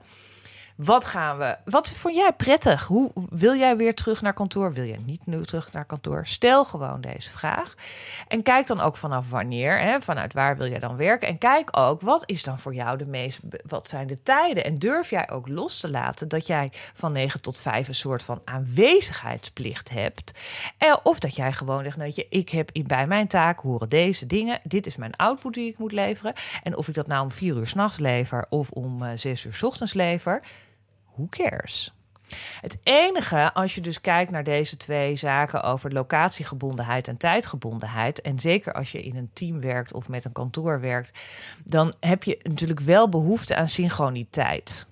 Wat 0.76 1.04
gaan 1.04 1.38
we? 1.38 1.56
Wat 1.64 1.90
vond 1.90 2.16
jij 2.16 2.32
prettig? 2.32 2.86
Hoe 2.86 3.12
wil 3.30 3.54
jij 3.54 3.76
weer 3.76 3.94
terug 3.94 4.22
naar 4.22 4.32
kantoor? 4.32 4.72
Wil 4.72 4.84
jij 4.84 5.00
niet 5.04 5.26
nu 5.26 5.44
terug 5.44 5.72
naar 5.72 5.84
kantoor? 5.84 6.26
Stel 6.26 6.64
gewoon 6.64 7.00
deze 7.00 7.30
vraag. 7.30 7.74
En 8.28 8.42
kijk 8.42 8.66
dan 8.66 8.80
ook 8.80 8.96
vanaf 8.96 9.30
wanneer, 9.30 9.80
hè, 9.80 10.00
vanuit 10.00 10.32
waar 10.32 10.56
wil 10.56 10.68
jij 10.68 10.78
dan 10.78 10.96
werken? 10.96 11.28
En 11.28 11.38
kijk 11.38 11.78
ook, 11.78 12.00
wat 12.00 12.22
is 12.26 12.42
dan 12.42 12.58
voor 12.58 12.74
jou 12.74 12.98
de 12.98 13.06
meest, 13.06 13.40
wat 13.66 13.88
zijn 13.88 14.06
de 14.06 14.22
tijden? 14.22 14.64
En 14.64 14.74
durf 14.74 15.10
jij 15.10 15.30
ook 15.30 15.48
los 15.48 15.80
te 15.80 15.90
laten 15.90 16.28
dat 16.28 16.46
jij 16.46 16.72
van 16.94 17.12
9 17.12 17.40
tot 17.40 17.60
5 17.60 17.88
een 17.88 17.94
soort 17.94 18.22
van 18.22 18.40
aanwezigheidsplicht 18.44 19.90
hebt? 19.90 20.40
Eh, 20.78 20.96
of 21.02 21.18
dat 21.18 21.36
jij 21.36 21.52
gewoon 21.52 21.84
zegt, 21.84 22.16
je, 22.16 22.26
ik 22.28 22.48
heb 22.48 22.70
bij 22.86 23.06
mijn 23.06 23.26
taak 23.26 23.60
horen 23.60 23.88
deze 23.88 24.26
dingen. 24.26 24.60
Dit 24.62 24.86
is 24.86 24.96
mijn 24.96 25.16
output 25.16 25.54
die 25.54 25.68
ik 25.68 25.78
moet 25.78 25.92
leveren. 25.92 26.32
En 26.62 26.76
of 26.76 26.88
ik 26.88 26.94
dat 26.94 27.06
nou 27.06 27.22
om 27.22 27.30
4 27.30 27.56
uur 27.56 27.66
s'nachts 27.66 27.98
lever 27.98 28.46
of 28.48 28.70
om 28.70 29.02
uh, 29.02 29.10
6 29.14 29.44
uur 29.44 29.54
s 29.54 29.62
ochtends 29.62 29.94
lever 29.94 30.42
who 31.16 31.26
cares? 31.30 31.94
Het 32.60 32.78
enige, 32.82 33.54
als 33.54 33.74
je 33.74 33.80
dus 33.80 34.00
kijkt 34.00 34.30
naar 34.30 34.44
deze 34.44 34.76
twee 34.76 35.16
zaken 35.16 35.62
over 35.62 35.92
locatiegebondenheid 35.92 37.08
en 37.08 37.18
tijdgebondenheid, 37.18 38.20
en 38.20 38.38
zeker 38.38 38.72
als 38.72 38.92
je 38.92 39.02
in 39.02 39.16
een 39.16 39.30
team 39.32 39.60
werkt 39.60 39.92
of 39.92 40.08
met 40.08 40.24
een 40.24 40.32
kantoor 40.32 40.80
werkt, 40.80 41.20
dan 41.64 41.94
heb 42.00 42.22
je 42.22 42.38
natuurlijk 42.42 42.80
wel 42.80 43.08
behoefte 43.08 43.56
aan 43.56 43.68
synchroniteit 43.68 44.86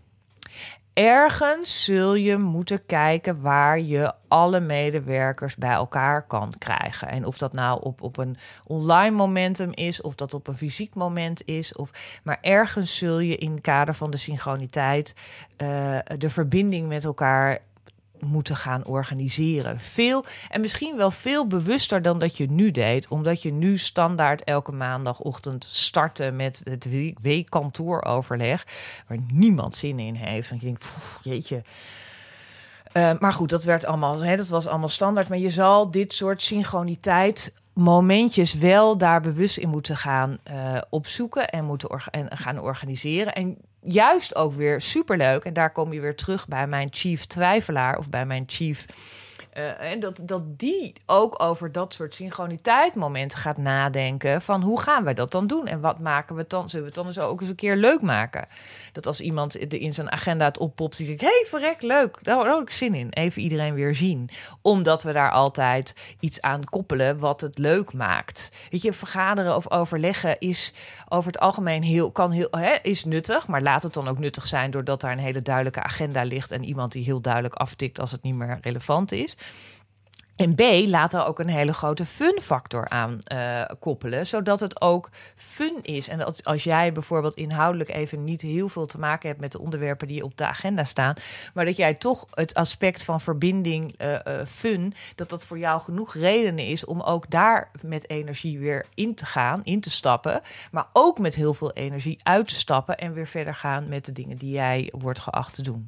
ergens 0.94 1.85
zul 1.85 2.14
je 2.14 2.37
moeten 2.37 2.87
kijken 2.87 3.40
waar 3.40 3.80
je 3.80 4.12
alle 4.28 4.61
medewerkers 4.61 5.57
bij 5.57 5.72
elkaar 5.72 6.26
kan 6.26 6.52
krijgen. 6.59 7.09
En 7.09 7.24
of 7.24 7.38
dat 7.38 7.52
nou 7.52 7.83
op, 7.83 8.02
op 8.02 8.16
een 8.16 8.37
online 8.64 9.16
momentum 9.16 9.70
is, 9.72 10.00
of 10.00 10.14
dat 10.14 10.35
op 10.35 10.48
een 10.48 10.57
fysiek 10.57 10.94
moment 10.94 11.42
is. 11.44 11.74
Of, 11.74 12.20
maar 12.22 12.38
ergens 12.40 12.96
zul 12.96 13.18
je 13.18 13.37
in 13.37 13.50
het 13.52 13.61
kader 13.61 13.94
van 13.94 14.11
de 14.11 14.16
synchroniteit 14.16 15.14
uh, 15.62 15.98
de 16.18 16.30
verbinding 16.30 16.88
met 16.88 17.04
elkaar 17.04 17.59
moeten 18.27 18.57
gaan 18.57 18.87
organiseren. 18.87 19.81
Veel 19.81 20.25
en 20.49 20.61
misschien 20.61 20.97
wel 20.97 21.11
veel 21.11 21.47
bewuster 21.47 22.03
dan 22.03 22.19
dat 22.19 22.37
je 22.37 22.51
nu 22.51 22.71
deed, 22.71 23.09
omdat 23.09 23.43
je 23.43 23.53
nu 23.53 23.79
standaard 23.79 24.45
elke 24.45 24.73
maandagochtend 24.73 25.65
startte 25.69 26.31
met 26.31 26.61
het 26.65 26.89
weekkantooroverleg, 27.21 28.67
waar 29.07 29.19
niemand 29.33 29.75
zin 29.75 29.99
in 29.99 30.15
heeft. 30.15 30.51
En 30.51 30.57
je 30.57 30.65
denkt, 30.65 30.93
jeetje. 31.23 31.63
Uh, 32.97 33.11
maar 33.19 33.33
goed, 33.33 33.51
dat 33.51 33.65
werd 33.65 33.85
allemaal, 33.85 34.23
hè, 34.23 34.37
dat 34.37 34.49
was 34.49 34.67
allemaal 34.67 34.89
standaard. 34.89 35.29
Maar 35.29 35.39
je 35.39 35.51
zal 35.51 35.91
dit 35.91 36.13
soort 36.13 36.43
synchroniteit 36.43 37.53
momentjes 37.73 38.55
wel 38.55 38.99
daar 38.99 39.21
bewust 39.21 39.57
in 39.57 39.69
moeten 39.69 39.97
gaan 39.97 40.39
uh, 40.51 40.81
opzoeken 40.91 41.49
en 41.49 41.65
moeten 41.65 41.89
en 42.11 42.37
gaan 42.37 42.61
organiseren. 42.61 43.33
En 43.33 43.59
juist 43.85 44.35
ook 44.35 44.53
weer 44.53 44.81
superleuk. 44.81 45.44
En 45.44 45.53
daar 45.53 45.73
kom 45.73 45.92
je 45.92 46.01
weer 46.01 46.16
terug 46.16 46.49
bij 46.49 46.66
mijn 46.66 46.88
chief 46.90 47.25
twijfelaar 47.25 47.99
of 47.99 48.09
bij 48.09 48.27
mijn 48.27 48.44
chief 48.47 48.87
uh, 49.59 49.90
en 49.93 50.01
dat, 50.01 50.21
dat 50.25 50.59
die 50.59 50.93
ook 51.07 51.43
over 51.43 51.73
dat 51.73 51.95
soort 51.95 52.14
synchroniteitmomenten 52.14 53.38
gaat 53.38 53.59
nadenken. 53.59 54.43
Van 54.43 54.62
hoe 54.62 54.81
gaan 54.81 55.05
wij 55.05 55.14
dat 55.14 55.31
dan 55.31 55.47
doen? 55.47 55.67
En 55.67 55.81
wat 55.81 55.99
maken 55.99 56.37
we 56.37 56.45
dan? 56.49 56.69
Zullen 56.69 56.81
we 56.81 56.87
het 56.87 56.95
dan 56.95 57.07
eens 57.07 57.19
ook 57.19 57.40
eens 57.40 57.51
een 57.51 57.55
keer 57.55 57.77
leuk 57.77 58.01
maken? 58.03 58.47
Dat 58.93 59.07
als 59.07 59.21
iemand 59.21 59.57
in 59.57 59.95
zijn 59.95 60.12
agenda 60.12 60.45
het 60.45 60.59
oppopt, 60.59 60.97
die 60.97 61.07
denkt: 61.07 61.23
hé, 61.23 61.27
hey, 61.29 61.45
verrek, 61.47 61.83
leuk. 61.83 62.19
Daar 62.23 62.47
heb 62.47 62.61
ik 62.61 62.71
zin 62.71 62.95
in. 62.95 63.09
Even 63.11 63.43
iedereen 63.43 63.75
weer 63.75 63.95
zien. 63.95 64.31
Omdat 64.62 65.03
we 65.03 65.12
daar 65.12 65.31
altijd 65.31 66.14
iets 66.21 66.40
aan 66.40 66.64
koppelen 66.64 67.19
wat 67.19 67.40
het 67.40 67.59
leuk 67.59 67.93
maakt. 67.93 68.51
Weet 68.71 68.83
je, 68.83 68.93
vergaderen 68.93 69.57
of 69.57 69.71
overleggen 69.71 70.38
is 70.38 70.73
over 71.09 71.33
het 71.33 71.40
algemeen 71.40 71.83
heel, 71.83 72.11
kan 72.11 72.31
heel, 72.31 72.49
hè, 72.51 72.75
is 72.83 73.05
nuttig. 73.05 73.47
Maar 73.47 73.62
laat 73.62 73.83
het 73.83 73.95
dan 73.95 74.09
ook 74.09 74.19
nuttig 74.19 74.47
zijn 74.47 74.71
doordat 74.71 75.01
daar 75.01 75.12
een 75.12 75.19
hele 75.19 75.43
duidelijke 75.43 75.83
agenda 75.83 76.23
ligt. 76.23 76.51
En 76.51 76.64
iemand 76.64 76.93
die 76.93 77.05
heel 77.05 77.21
duidelijk 77.21 77.55
aftikt 77.55 78.01
als 78.01 78.12
het 78.12 78.23
niet 78.23 78.35
meer 78.35 78.59
relevant 78.61 79.12
is. 79.12 79.37
En 80.37 80.54
B, 80.54 80.61
laat 80.87 81.12
er 81.12 81.26
ook 81.26 81.38
een 81.38 81.48
hele 81.48 81.72
grote 81.72 82.04
fun 82.04 82.38
factor 82.42 82.88
aan 82.88 83.18
uh, 83.33 83.62
koppelen, 83.80 84.26
zodat 84.26 84.61
het 84.61 84.80
ook 84.80 85.11
fun 85.37 85.78
is. 85.83 86.09
En 86.09 86.24
als, 86.24 86.44
als 86.44 86.64
jij 86.64 86.92
bijvoorbeeld 86.92 87.35
inhoudelijk 87.35 87.90
even 87.90 88.24
niet 88.24 88.40
heel 88.40 88.68
veel 88.68 88.87
te 88.87 88.98
maken 88.98 89.28
hebt 89.28 89.40
met 89.40 89.52
de 89.52 89.61
onderwerpen 89.61 90.07
die 90.07 90.24
op 90.24 90.37
de 90.37 90.46
agenda 90.46 90.85
staan, 90.85 91.14
maar 91.54 91.64
dat 91.64 91.76
jij 91.76 91.94
toch 91.94 92.26
het 92.30 92.54
aspect 92.54 93.02
van 93.02 93.20
verbinding, 93.20 94.02
uh, 94.02 94.12
uh, 94.12 94.46
fun, 94.46 94.94
dat 95.14 95.28
dat 95.28 95.44
voor 95.44 95.59
jou 95.59 95.80
genoeg 95.80 96.14
redenen 96.14 96.66
is 96.66 96.85
om 96.85 97.00
ook 97.00 97.30
daar 97.30 97.70
met 97.83 98.11
energie 98.11 98.59
weer 98.59 98.87
in 98.94 99.14
te 99.14 99.26
gaan, 99.26 99.61
in 99.64 99.80
te 99.80 99.90
stappen, 99.90 100.40
maar 100.70 100.87
ook 100.92 101.18
met 101.18 101.35
heel 101.35 101.54
veel 101.54 101.72
energie 101.72 102.18
uit 102.22 102.48
te 102.48 102.54
stappen 102.54 102.98
en 102.98 103.12
weer 103.12 103.26
verder 103.26 103.54
gaan 103.54 103.88
met 103.88 104.04
de 104.04 104.12
dingen 104.12 104.37
die 104.37 104.50
jij 104.50 104.92
wordt 104.96 105.20
geacht 105.20 105.54
te 105.54 105.62
doen. 105.62 105.87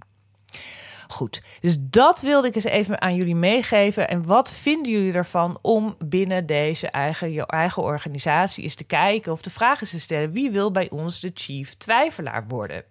Goed, 1.08 1.42
dus 1.60 1.76
dat 1.80 2.20
wilde 2.20 2.48
ik 2.48 2.54
eens 2.54 2.64
even 2.64 3.00
aan 3.00 3.14
jullie 3.14 3.34
meegeven. 3.34 4.08
En 4.08 4.26
wat 4.26 4.52
vinden 4.52 4.92
jullie 4.92 5.12
ervan 5.12 5.58
om 5.62 5.94
binnen 5.98 6.46
deze 6.46 6.88
eigen, 6.88 7.32
je 7.32 7.46
eigen 7.46 7.82
organisatie 7.82 8.62
eens 8.62 8.74
te 8.74 8.84
kijken 8.84 9.32
of 9.32 9.40
de 9.40 9.50
vraag 9.50 9.80
is 9.80 9.90
te 9.90 10.00
stellen: 10.00 10.32
wie 10.32 10.50
wil 10.50 10.70
bij 10.70 10.90
ons 10.90 11.20
de 11.20 11.30
chief 11.34 11.74
twijfelaar 11.74 12.46
worden? 12.48 12.84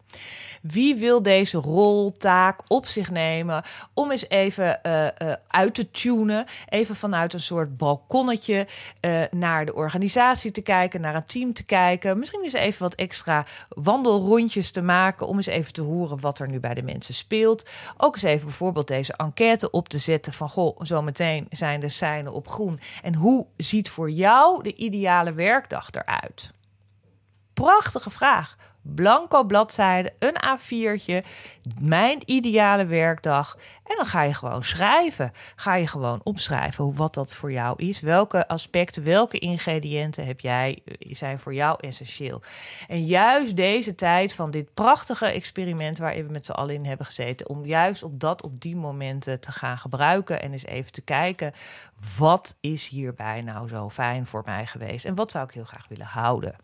Wie 0.61 0.95
wil 0.95 1.21
deze 1.21 1.57
rol, 1.57 2.11
taak 2.11 2.59
op 2.67 2.87
zich 2.87 3.11
nemen 3.11 3.63
om 3.93 4.11
eens 4.11 4.29
even 4.29 4.79
uh, 4.83 5.03
uh, 5.03 5.33
uit 5.47 5.73
te 5.75 5.91
tunen, 5.91 6.45
even 6.69 6.95
vanuit 6.95 7.33
een 7.33 7.39
soort 7.39 7.77
balkonnetje 7.77 8.67
uh, 9.01 9.23
naar 9.31 9.65
de 9.65 9.73
organisatie 9.73 10.51
te 10.51 10.61
kijken, 10.61 11.01
naar 11.01 11.15
een 11.15 11.25
team 11.25 11.53
te 11.53 11.63
kijken, 11.63 12.19
misschien 12.19 12.43
eens 12.43 12.53
even 12.53 12.81
wat 12.81 12.95
extra 12.95 13.45
wandelrondjes 13.69 14.71
te 14.71 14.81
maken 14.81 15.27
om 15.27 15.35
eens 15.35 15.45
even 15.45 15.73
te 15.73 15.81
horen 15.81 16.19
wat 16.19 16.39
er 16.39 16.49
nu 16.49 16.59
bij 16.59 16.73
de 16.73 16.83
mensen 16.83 17.13
speelt. 17.13 17.69
Ook 17.97 18.13
eens 18.13 18.23
even 18.23 18.45
bijvoorbeeld 18.45 18.87
deze 18.87 19.13
enquête 19.13 19.71
op 19.71 19.89
te 19.89 19.97
zetten 19.97 20.33
van 20.33 20.49
goh, 20.49 20.79
zometeen 20.79 21.47
zijn 21.49 21.79
de 21.79 21.89
seinen 21.89 22.33
op 22.33 22.47
groen 22.47 22.79
en 23.01 23.15
hoe 23.15 23.47
ziet 23.57 23.89
voor 23.89 24.11
jou 24.11 24.63
de 24.63 24.75
ideale 24.75 25.33
werkdag 25.33 25.89
eruit? 25.91 26.53
Prachtige 27.55 28.09
vraag 28.09 28.55
blanco 28.93 29.43
bladzijde, 29.43 30.13
een 30.19 30.35
A4'tje, 30.45 31.25
mijn 31.79 32.21
ideale 32.25 32.85
werkdag. 32.85 33.57
En 33.83 33.95
dan 33.95 34.05
ga 34.05 34.21
je 34.21 34.33
gewoon 34.33 34.63
schrijven. 34.63 35.31
Ga 35.55 35.75
je 35.75 35.87
gewoon 35.87 36.21
opschrijven 36.23 36.95
wat 36.95 37.13
dat 37.13 37.35
voor 37.35 37.51
jou 37.51 37.83
is. 37.83 37.99
Welke 37.99 38.47
aspecten, 38.47 39.03
welke 39.03 39.39
ingrediënten 39.39 40.25
heb 40.25 40.39
jij, 40.39 40.81
eh, 40.85 41.13
zijn 41.13 41.39
voor 41.39 41.53
jou 41.53 41.77
essentieel. 41.79 42.41
En 42.87 43.05
juist 43.05 43.55
deze 43.55 43.95
tijd 43.95 44.33
van 44.33 44.51
dit 44.51 44.73
prachtige 44.73 45.25
experiment 45.25 45.97
waarin 45.97 46.25
we 46.25 46.31
met 46.31 46.45
z'n 46.45 46.51
allen 46.51 46.75
in 46.75 46.85
hebben 46.85 47.05
gezeten, 47.05 47.49
om 47.49 47.65
juist 47.65 48.03
op 48.03 48.19
dat, 48.19 48.43
op 48.43 48.61
die 48.61 48.75
momenten 48.75 49.41
te 49.41 49.51
gaan 49.51 49.77
gebruiken 49.77 50.41
en 50.41 50.51
eens 50.51 50.65
even 50.65 50.91
te 50.91 51.01
kijken, 51.01 51.53
wat 52.17 52.57
is 52.59 52.87
hierbij 52.87 53.41
nou 53.41 53.67
zo 53.67 53.89
fijn 53.89 54.25
voor 54.25 54.41
mij 54.45 54.65
geweest 54.65 55.05
en 55.05 55.15
wat 55.15 55.31
zou 55.31 55.45
ik 55.45 55.53
heel 55.53 55.63
graag 55.63 55.87
willen 55.87 56.05
houden. 56.05 56.55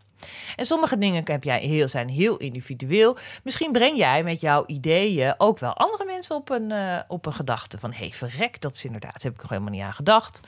En 0.56 0.66
sommige 0.66 0.98
dingen 0.98 1.24
heb 1.26 1.44
jij 1.44 1.60
heel, 1.60 1.88
zijn 1.88 2.10
heel 2.10 2.38
individueel. 2.38 3.18
Misschien 3.44 3.72
breng 3.72 3.98
jij 3.98 4.24
met 4.24 4.42
jouw 4.42 4.64
ideeën 4.66 5.34
ook 5.38 5.60
wel 5.60 5.74
andere 5.74 6.06
mensen 6.06 6.36
op 6.36 6.50
een, 6.50 6.70
uh, 6.72 7.00
op 7.08 7.26
een 7.26 7.34
gedachte 7.34 7.78
van... 7.78 7.92
hé, 7.92 7.98
hey, 7.98 8.12
verrek, 8.12 8.62
dat 8.62 8.74
is 8.74 8.86
inderdaad, 8.86 9.24
heb 9.24 9.34
ik 9.34 9.42
nog 9.42 9.50
helemaal 9.50 9.72
niet 9.72 9.82
aan 9.82 9.94
gedacht. 9.94 10.40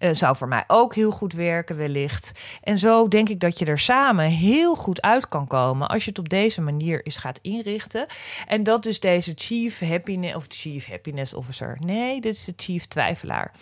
Uh, 0.00 0.10
zou 0.12 0.36
voor 0.36 0.48
mij 0.48 0.64
ook 0.66 0.94
heel 0.94 1.10
goed 1.10 1.32
werken 1.32 1.76
wellicht. 1.76 2.32
En 2.62 2.78
zo 2.78 3.08
denk 3.08 3.28
ik 3.28 3.40
dat 3.40 3.58
je 3.58 3.64
er 3.64 3.78
samen 3.78 4.24
heel 4.24 4.74
goed 4.74 5.02
uit 5.02 5.28
kan 5.28 5.46
komen... 5.46 5.88
als 5.88 6.04
je 6.04 6.08
het 6.08 6.18
op 6.18 6.28
deze 6.28 6.60
manier 6.60 7.06
eens 7.06 7.16
gaat 7.16 7.38
inrichten. 7.42 8.06
En 8.46 8.64
dat 8.64 8.82
dus 8.82 9.00
deze 9.00 9.32
chief 9.34 9.80
happiness, 9.80 10.34
of 10.34 10.44
chief 10.48 10.86
happiness 10.86 11.34
officer... 11.34 11.76
nee, 11.80 12.20
dit 12.20 12.34
is 12.34 12.44
de 12.44 12.52
chief 12.56 12.86
twijfelaar. 12.86 13.52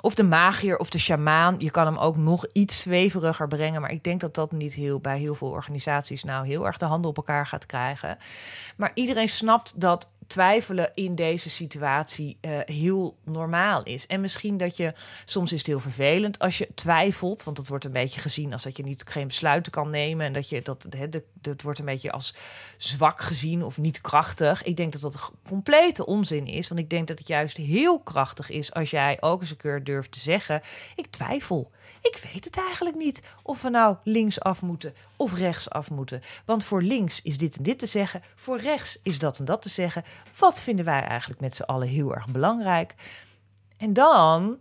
Of 0.00 0.14
de 0.14 0.22
magier 0.22 0.76
of 0.76 0.88
de 0.88 0.98
shamaan. 0.98 1.54
Je 1.58 1.70
kan 1.70 1.86
hem 1.86 1.96
ook 1.96 2.16
nog 2.16 2.46
iets 2.52 2.80
zweveriger 2.80 3.48
brengen... 3.48 3.80
maar 3.80 3.92
ik 3.92 4.04
denk 4.04 4.20
dat 4.20 4.34
dat 4.34 4.52
niet 4.52 4.74
heel 4.74 4.98
bij 5.04 5.18
heel 5.18 5.34
veel 5.34 5.48
organisaties 5.48 6.24
nou 6.24 6.46
heel 6.46 6.66
erg 6.66 6.76
de 6.76 6.84
handen 6.84 7.10
op 7.10 7.16
elkaar 7.16 7.46
gaat 7.46 7.66
krijgen. 7.66 8.18
Maar 8.76 8.90
iedereen 8.94 9.28
snapt 9.28 9.80
dat 9.80 10.10
twijfelen 10.26 10.90
in 10.94 11.14
deze 11.14 11.50
situatie 11.50 12.38
uh, 12.40 12.58
heel 12.64 13.16
normaal 13.24 13.82
is. 13.82 14.06
En 14.06 14.20
misschien 14.20 14.56
dat 14.56 14.76
je, 14.76 14.92
soms 15.24 15.52
is 15.52 15.58
het 15.58 15.66
heel 15.66 15.80
vervelend 15.80 16.38
als 16.38 16.58
je 16.58 16.68
twijfelt, 16.74 17.44
want 17.44 17.56
dat 17.56 17.68
wordt 17.68 17.84
een 17.84 17.92
beetje 17.92 18.20
gezien 18.20 18.52
als 18.52 18.62
dat 18.62 18.76
je 18.76 18.82
niet 18.82 19.02
geen 19.06 19.26
besluiten 19.26 19.72
kan 19.72 19.90
nemen 19.90 20.26
en 20.26 20.32
dat 20.32 20.48
je 20.48 20.62
dat, 20.62 20.86
he, 20.96 21.08
wordt 21.62 21.78
een 21.78 21.84
beetje 21.84 22.12
als 22.12 22.34
zwak 22.76 23.20
gezien 23.20 23.62
of 23.64 23.78
niet 23.78 24.00
krachtig. 24.00 24.62
Ik 24.62 24.76
denk 24.76 24.92
dat 24.92 25.00
dat 25.00 25.32
complete 25.48 26.06
onzin 26.06 26.46
is, 26.46 26.68
want 26.68 26.80
ik 26.80 26.90
denk 26.90 27.08
dat 27.08 27.18
het 27.18 27.28
juist 27.28 27.56
heel 27.56 28.00
krachtig 28.00 28.50
is 28.50 28.72
als 28.72 28.90
jij 28.90 29.16
ook 29.20 29.40
eens 29.40 29.50
een 29.50 29.56
keer 29.56 29.84
durft 29.84 30.12
te 30.12 30.18
zeggen: 30.18 30.60
ik 30.94 31.06
twijfel. 31.06 31.70
Ik 32.02 32.28
weet 32.32 32.44
het 32.44 32.56
eigenlijk 32.58 32.96
niet 32.96 33.22
of 33.42 33.62
we 33.62 33.68
nou 33.68 33.96
links 34.04 34.40
af 34.40 34.62
moeten 34.62 34.94
of 35.16 35.34
rechts 35.34 35.70
af 35.70 35.90
moeten. 35.90 36.22
Want 36.44 36.64
voor 36.64 36.82
links 36.82 37.22
is 37.22 37.38
dit 37.38 37.56
en 37.56 37.62
dit 37.62 37.78
te 37.78 37.86
zeggen, 37.86 38.22
voor 38.34 38.58
rechts 38.58 38.98
is 39.02 39.18
dat 39.18 39.38
en 39.38 39.44
dat 39.44 39.62
te 39.62 39.68
zeggen. 39.68 40.02
Wat 40.38 40.62
vinden 40.62 40.84
wij 40.84 41.00
eigenlijk 41.00 41.40
met 41.40 41.56
z'n 41.56 41.62
allen 41.62 41.88
heel 41.88 42.14
erg 42.14 42.28
belangrijk? 42.28 42.94
En 43.76 43.92
dan 43.92 44.58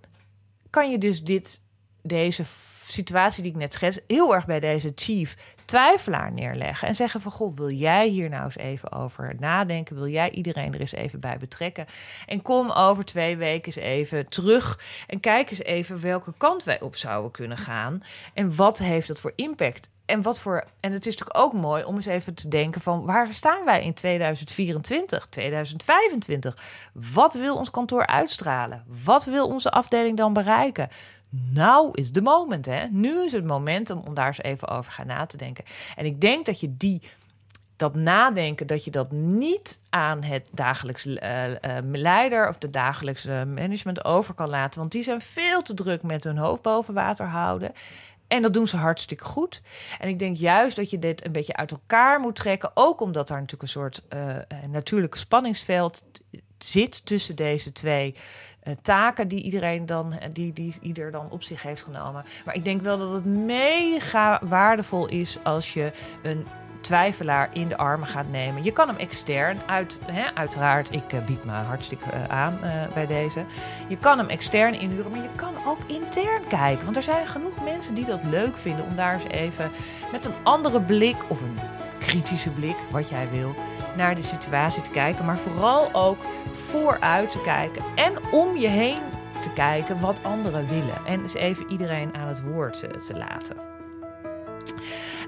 kan 0.69 0.91
je 0.91 0.97
dus 0.97 1.23
dit, 1.23 1.61
deze 2.03 2.43
situatie 2.85 3.43
die 3.43 3.51
ik 3.51 3.57
net 3.57 3.73
schets, 3.73 3.99
heel 4.07 4.33
erg 4.33 4.45
bij 4.45 4.59
deze 4.59 4.91
chief 4.95 5.35
twijfelaar 5.65 6.31
neerleggen. 6.31 6.87
En 6.87 6.95
zeggen 6.95 7.21
van, 7.21 7.31
goh, 7.31 7.55
wil 7.55 7.69
jij 7.69 8.07
hier 8.07 8.29
nou 8.29 8.43
eens 8.43 8.57
even 8.57 8.91
over 8.91 9.35
nadenken? 9.39 9.95
Wil 9.95 10.07
jij 10.07 10.31
iedereen 10.31 10.73
er 10.73 10.79
eens 10.79 10.93
even 10.93 11.19
bij 11.19 11.37
betrekken? 11.37 11.85
En 12.25 12.41
kom 12.41 12.71
over 12.71 13.05
twee 13.05 13.37
weken 13.37 13.65
eens 13.65 13.75
even 13.75 14.29
terug 14.29 14.79
en 15.07 15.19
kijk 15.19 15.49
eens 15.49 15.63
even 15.63 16.01
welke 16.01 16.33
kant 16.37 16.63
wij 16.63 16.81
op 16.81 16.95
zouden 16.95 17.31
kunnen 17.31 17.57
gaan. 17.57 18.01
En 18.33 18.55
wat 18.55 18.77
heeft 18.77 19.07
dat 19.07 19.19
voor 19.19 19.31
impact? 19.35 19.91
En 20.05 20.21
wat 20.21 20.39
voor. 20.39 20.63
En 20.79 20.91
het 20.91 21.05
is 21.05 21.17
natuurlijk 21.17 21.45
ook 21.45 21.61
mooi 21.61 21.83
om 21.83 21.95
eens 21.95 22.05
even 22.05 22.33
te 22.33 22.47
denken 22.47 22.81
van 22.81 23.05
waar 23.05 23.33
staan 23.33 23.65
wij 23.65 23.83
in 23.83 23.93
2024, 23.93 25.25
2025? 25.25 26.57
Wat 26.93 27.33
wil 27.33 27.55
ons 27.55 27.71
kantoor 27.71 28.07
uitstralen? 28.07 28.83
Wat 29.03 29.25
wil 29.25 29.47
onze 29.47 29.71
afdeling 29.71 30.17
dan 30.17 30.33
bereiken? 30.33 30.89
Nou 31.35 31.89
is 31.91 32.11
de 32.11 32.21
moment, 32.21 32.65
hè? 32.65 32.87
Nu 32.89 33.23
is 33.23 33.31
het 33.31 33.45
moment 33.45 33.89
om 33.89 34.13
daar 34.13 34.27
eens 34.27 34.41
even 34.41 34.67
over 34.67 34.91
gaan 34.91 35.07
na 35.07 35.25
te 35.25 35.37
denken. 35.37 35.63
En 35.95 36.05
ik 36.05 36.21
denk 36.21 36.45
dat 36.45 36.59
je 36.59 36.77
die 36.77 37.01
dat 37.75 37.95
nadenken, 37.95 38.67
dat 38.67 38.83
je 38.83 38.91
dat 38.91 39.11
niet 39.11 39.79
aan 39.89 40.23
het 40.23 40.49
dagelijks 40.51 41.05
uh, 41.05 41.47
uh, 41.47 41.55
leider 41.81 42.49
of 42.49 42.57
de 42.57 42.69
dagelijkse 42.69 43.45
management 43.47 44.05
over 44.05 44.33
kan 44.33 44.49
laten. 44.49 44.79
Want 44.79 44.91
die 44.91 45.03
zijn 45.03 45.21
veel 45.21 45.61
te 45.61 45.73
druk 45.73 46.03
met 46.03 46.23
hun 46.23 46.37
hoofd 46.37 46.61
boven 46.61 46.93
water 46.93 47.25
houden. 47.25 47.71
En 48.27 48.41
dat 48.41 48.53
doen 48.53 48.67
ze 48.67 48.77
hartstikke 48.77 49.23
goed. 49.23 49.61
En 49.99 50.07
ik 50.07 50.19
denk 50.19 50.37
juist 50.37 50.75
dat 50.75 50.89
je 50.89 50.99
dit 50.99 51.25
een 51.25 51.31
beetje 51.31 51.55
uit 51.55 51.71
elkaar 51.71 52.19
moet 52.19 52.35
trekken. 52.35 52.71
Ook 52.73 53.01
omdat 53.01 53.27
daar 53.27 53.39
natuurlijk 53.39 53.63
een 53.63 53.67
soort 53.67 54.03
uh, 54.09 54.35
natuurlijk 54.69 55.15
spanningsveld 55.15 56.03
zit 56.57 57.05
tussen 57.05 57.35
deze 57.35 57.71
twee 57.71 58.15
taken 58.81 59.27
die 59.27 59.43
iedereen 59.43 59.85
dan, 59.85 60.13
die, 60.31 60.53
die 60.53 60.75
ieder 60.81 61.11
dan 61.11 61.29
op 61.29 61.43
zich 61.43 61.61
heeft 61.61 61.83
genomen. 61.83 62.23
Maar 62.45 62.55
ik 62.55 62.63
denk 62.63 62.81
wel 62.81 62.97
dat 62.97 63.13
het 63.13 63.25
mega 63.25 64.39
waardevol 64.43 65.07
is 65.07 65.43
als 65.43 65.73
je 65.73 65.91
een 66.23 66.45
twijfelaar 66.81 67.49
in 67.53 67.67
de 67.67 67.77
armen 67.77 68.07
gaat 68.07 68.29
nemen. 68.29 68.63
Je 68.63 68.71
kan 68.71 68.87
hem 68.87 68.97
extern 68.97 69.59
uit, 69.65 69.99
hè, 70.05 70.35
uiteraard, 70.35 70.91
ik 70.91 71.13
uh, 71.13 71.23
bied 71.23 71.43
me 71.43 71.51
hartstikke 71.51 72.27
aan 72.27 72.59
bij 72.93 73.05
deze. 73.05 73.45
Je 73.87 73.97
kan 73.97 74.17
hem 74.17 74.27
extern 74.27 74.79
inhuren, 74.79 75.11
maar 75.11 75.21
je 75.21 75.35
kan 75.35 75.55
ook 75.65 75.79
intern 75.87 76.47
kijken. 76.47 76.83
Want 76.83 76.97
er 76.97 77.03
zijn 77.03 77.27
genoeg 77.27 77.63
mensen 77.63 77.95
die 77.95 78.05
dat 78.05 78.23
leuk 78.23 78.57
vinden 78.57 78.85
om 78.85 78.95
daar 78.95 79.13
eens 79.13 79.23
even 79.23 79.71
met 80.11 80.25
een 80.25 80.33
andere 80.43 80.81
blik 80.81 81.15
of 81.27 81.41
een 81.41 81.59
kritische 81.99 82.51
blik, 82.51 82.77
wat 82.91 83.09
jij 83.09 83.29
wil, 83.29 83.55
naar 83.95 84.15
de 84.15 84.21
situatie 84.21 84.81
te 84.81 84.89
kijken. 84.89 85.25
Maar 85.25 85.37
vooral 85.37 85.93
ook 85.93 86.17
vooruit 86.51 87.31
te 87.31 87.41
kijken 87.41 87.83
en 87.95 88.13
om 88.31 88.57
je 88.57 88.67
heen 88.67 89.01
te 89.41 89.51
kijken 89.53 89.99
wat 89.99 90.23
anderen 90.23 90.69
willen. 90.69 91.05
En 91.05 91.21
eens 91.21 91.33
even 91.33 91.71
iedereen 91.71 92.15
aan 92.15 92.27
het 92.27 92.41
woord 92.43 92.79
te 92.79 93.17
laten. 93.17 93.57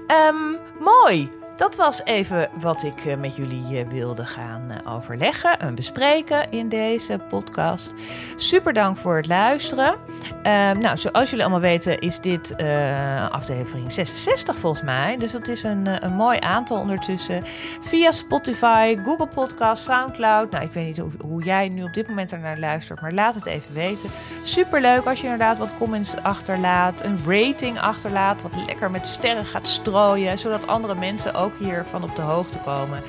Um, 0.08 0.58
mooi 0.78 1.30
dat 1.56 1.76
was 1.76 2.04
even 2.04 2.48
wat 2.60 2.82
ik 2.82 3.04
eh, 3.04 3.16
met 3.16 3.36
jullie 3.36 3.78
eh, 3.78 3.88
wilde 3.88 4.26
gaan 4.26 4.70
eh, 4.70 4.94
overleggen 4.94 5.58
en 5.58 5.74
bespreken 5.74 6.50
in 6.50 6.68
deze 6.68 7.18
podcast. 7.28 7.94
Super 8.36 8.72
dank 8.72 8.96
voor 8.96 9.16
het 9.16 9.26
luisteren. 9.26 9.94
Ehm, 10.42 10.78
nou, 10.78 10.96
zoals 10.96 11.30
jullie 11.30 11.44
allemaal 11.44 11.62
weten 11.62 11.98
is 11.98 12.20
dit 12.20 12.54
uh, 12.56 13.30
aflevering 13.30 13.92
66 13.92 14.56
volgens 14.56 14.82
mij. 14.82 15.16
Dus 15.16 15.32
dat 15.32 15.48
is 15.48 15.62
een, 15.62 16.04
een 16.04 16.12
mooi 16.12 16.38
aantal 16.40 16.78
ondertussen. 16.78 17.42
Via 17.80 18.10
Spotify, 18.10 18.96
Google 19.04 19.26
Podcast, 19.26 19.84
Soundcloud. 19.84 20.50
Nou, 20.50 20.64
ik 20.64 20.72
weet 20.72 20.86
niet 20.86 20.98
hoe, 20.98 21.10
hoe 21.20 21.42
jij 21.42 21.68
nu 21.68 21.82
op 21.82 21.94
dit 21.94 22.08
moment 22.08 22.32
ernaar 22.32 22.58
luistert, 22.58 23.00
maar 23.00 23.12
laat 23.12 23.34
het 23.34 23.46
even 23.46 23.74
weten. 23.74 24.10
Super 24.42 24.80
leuk 24.80 25.04
als 25.04 25.18
je 25.18 25.24
inderdaad 25.24 25.58
wat 25.58 25.74
comments 25.74 26.16
achterlaat, 26.22 27.02
een 27.04 27.18
rating 27.26 27.80
achterlaat, 27.80 28.42
wat 28.42 28.56
lekker 28.66 28.90
met 28.90 29.06
sterren 29.06 29.44
gaat 29.44 29.68
strooien, 29.68 30.38
zodat 30.38 30.66
andere 30.66 30.94
mensen 30.94 31.34
ook 31.34 31.45
ook 31.46 31.58
hiervan 31.58 32.02
op 32.02 32.16
de 32.16 32.22
hoogte 32.22 32.58
komen 32.58 33.02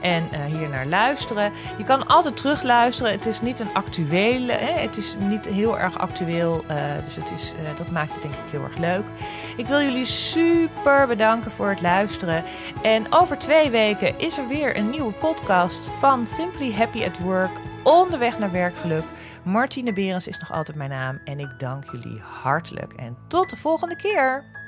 en 0.00 0.28
uh, 0.32 0.44
hier 0.44 0.68
naar 0.68 0.86
luisteren. 0.86 1.52
Je 1.78 1.84
kan 1.84 2.06
altijd 2.06 2.36
terugluisteren. 2.36 3.12
Het 3.12 3.26
is 3.26 3.40
niet 3.40 3.60
een 3.60 3.74
actuele, 3.74 4.52
hè? 4.52 4.80
het 4.80 4.96
is 4.96 5.16
niet 5.18 5.46
heel 5.46 5.78
erg 5.78 5.98
actueel. 5.98 6.64
Uh, 6.70 6.76
dus 7.04 7.16
het 7.16 7.30
is, 7.30 7.54
uh, 7.54 7.76
dat 7.76 7.90
maakt 7.90 8.14
het 8.14 8.22
denk 8.22 8.34
ik 8.34 8.50
heel 8.50 8.64
erg 8.64 8.78
leuk. 8.78 9.04
Ik 9.56 9.66
wil 9.66 9.80
jullie 9.80 10.04
super 10.04 11.06
bedanken 11.06 11.50
voor 11.50 11.68
het 11.68 11.80
luisteren. 11.80 12.44
En 12.82 13.12
over 13.12 13.38
twee 13.38 13.70
weken 13.70 14.18
is 14.18 14.38
er 14.38 14.46
weer 14.46 14.76
een 14.76 14.90
nieuwe 14.90 15.12
podcast 15.12 15.90
van 15.90 16.26
Simply 16.26 16.72
Happy 16.72 17.04
at 17.04 17.18
Work. 17.18 17.50
Onderweg 17.82 18.38
naar 18.38 18.52
werkgeluk. 18.52 19.04
Martine 19.42 19.92
Berens 19.92 20.28
is 20.28 20.38
nog 20.38 20.52
altijd 20.52 20.76
mijn 20.76 20.90
naam. 20.90 21.20
En 21.24 21.38
ik 21.38 21.58
dank 21.58 21.84
jullie 21.90 22.20
hartelijk. 22.20 22.92
En 22.92 23.16
tot 23.28 23.50
de 23.50 23.56
volgende 23.56 23.96
keer. 23.96 24.61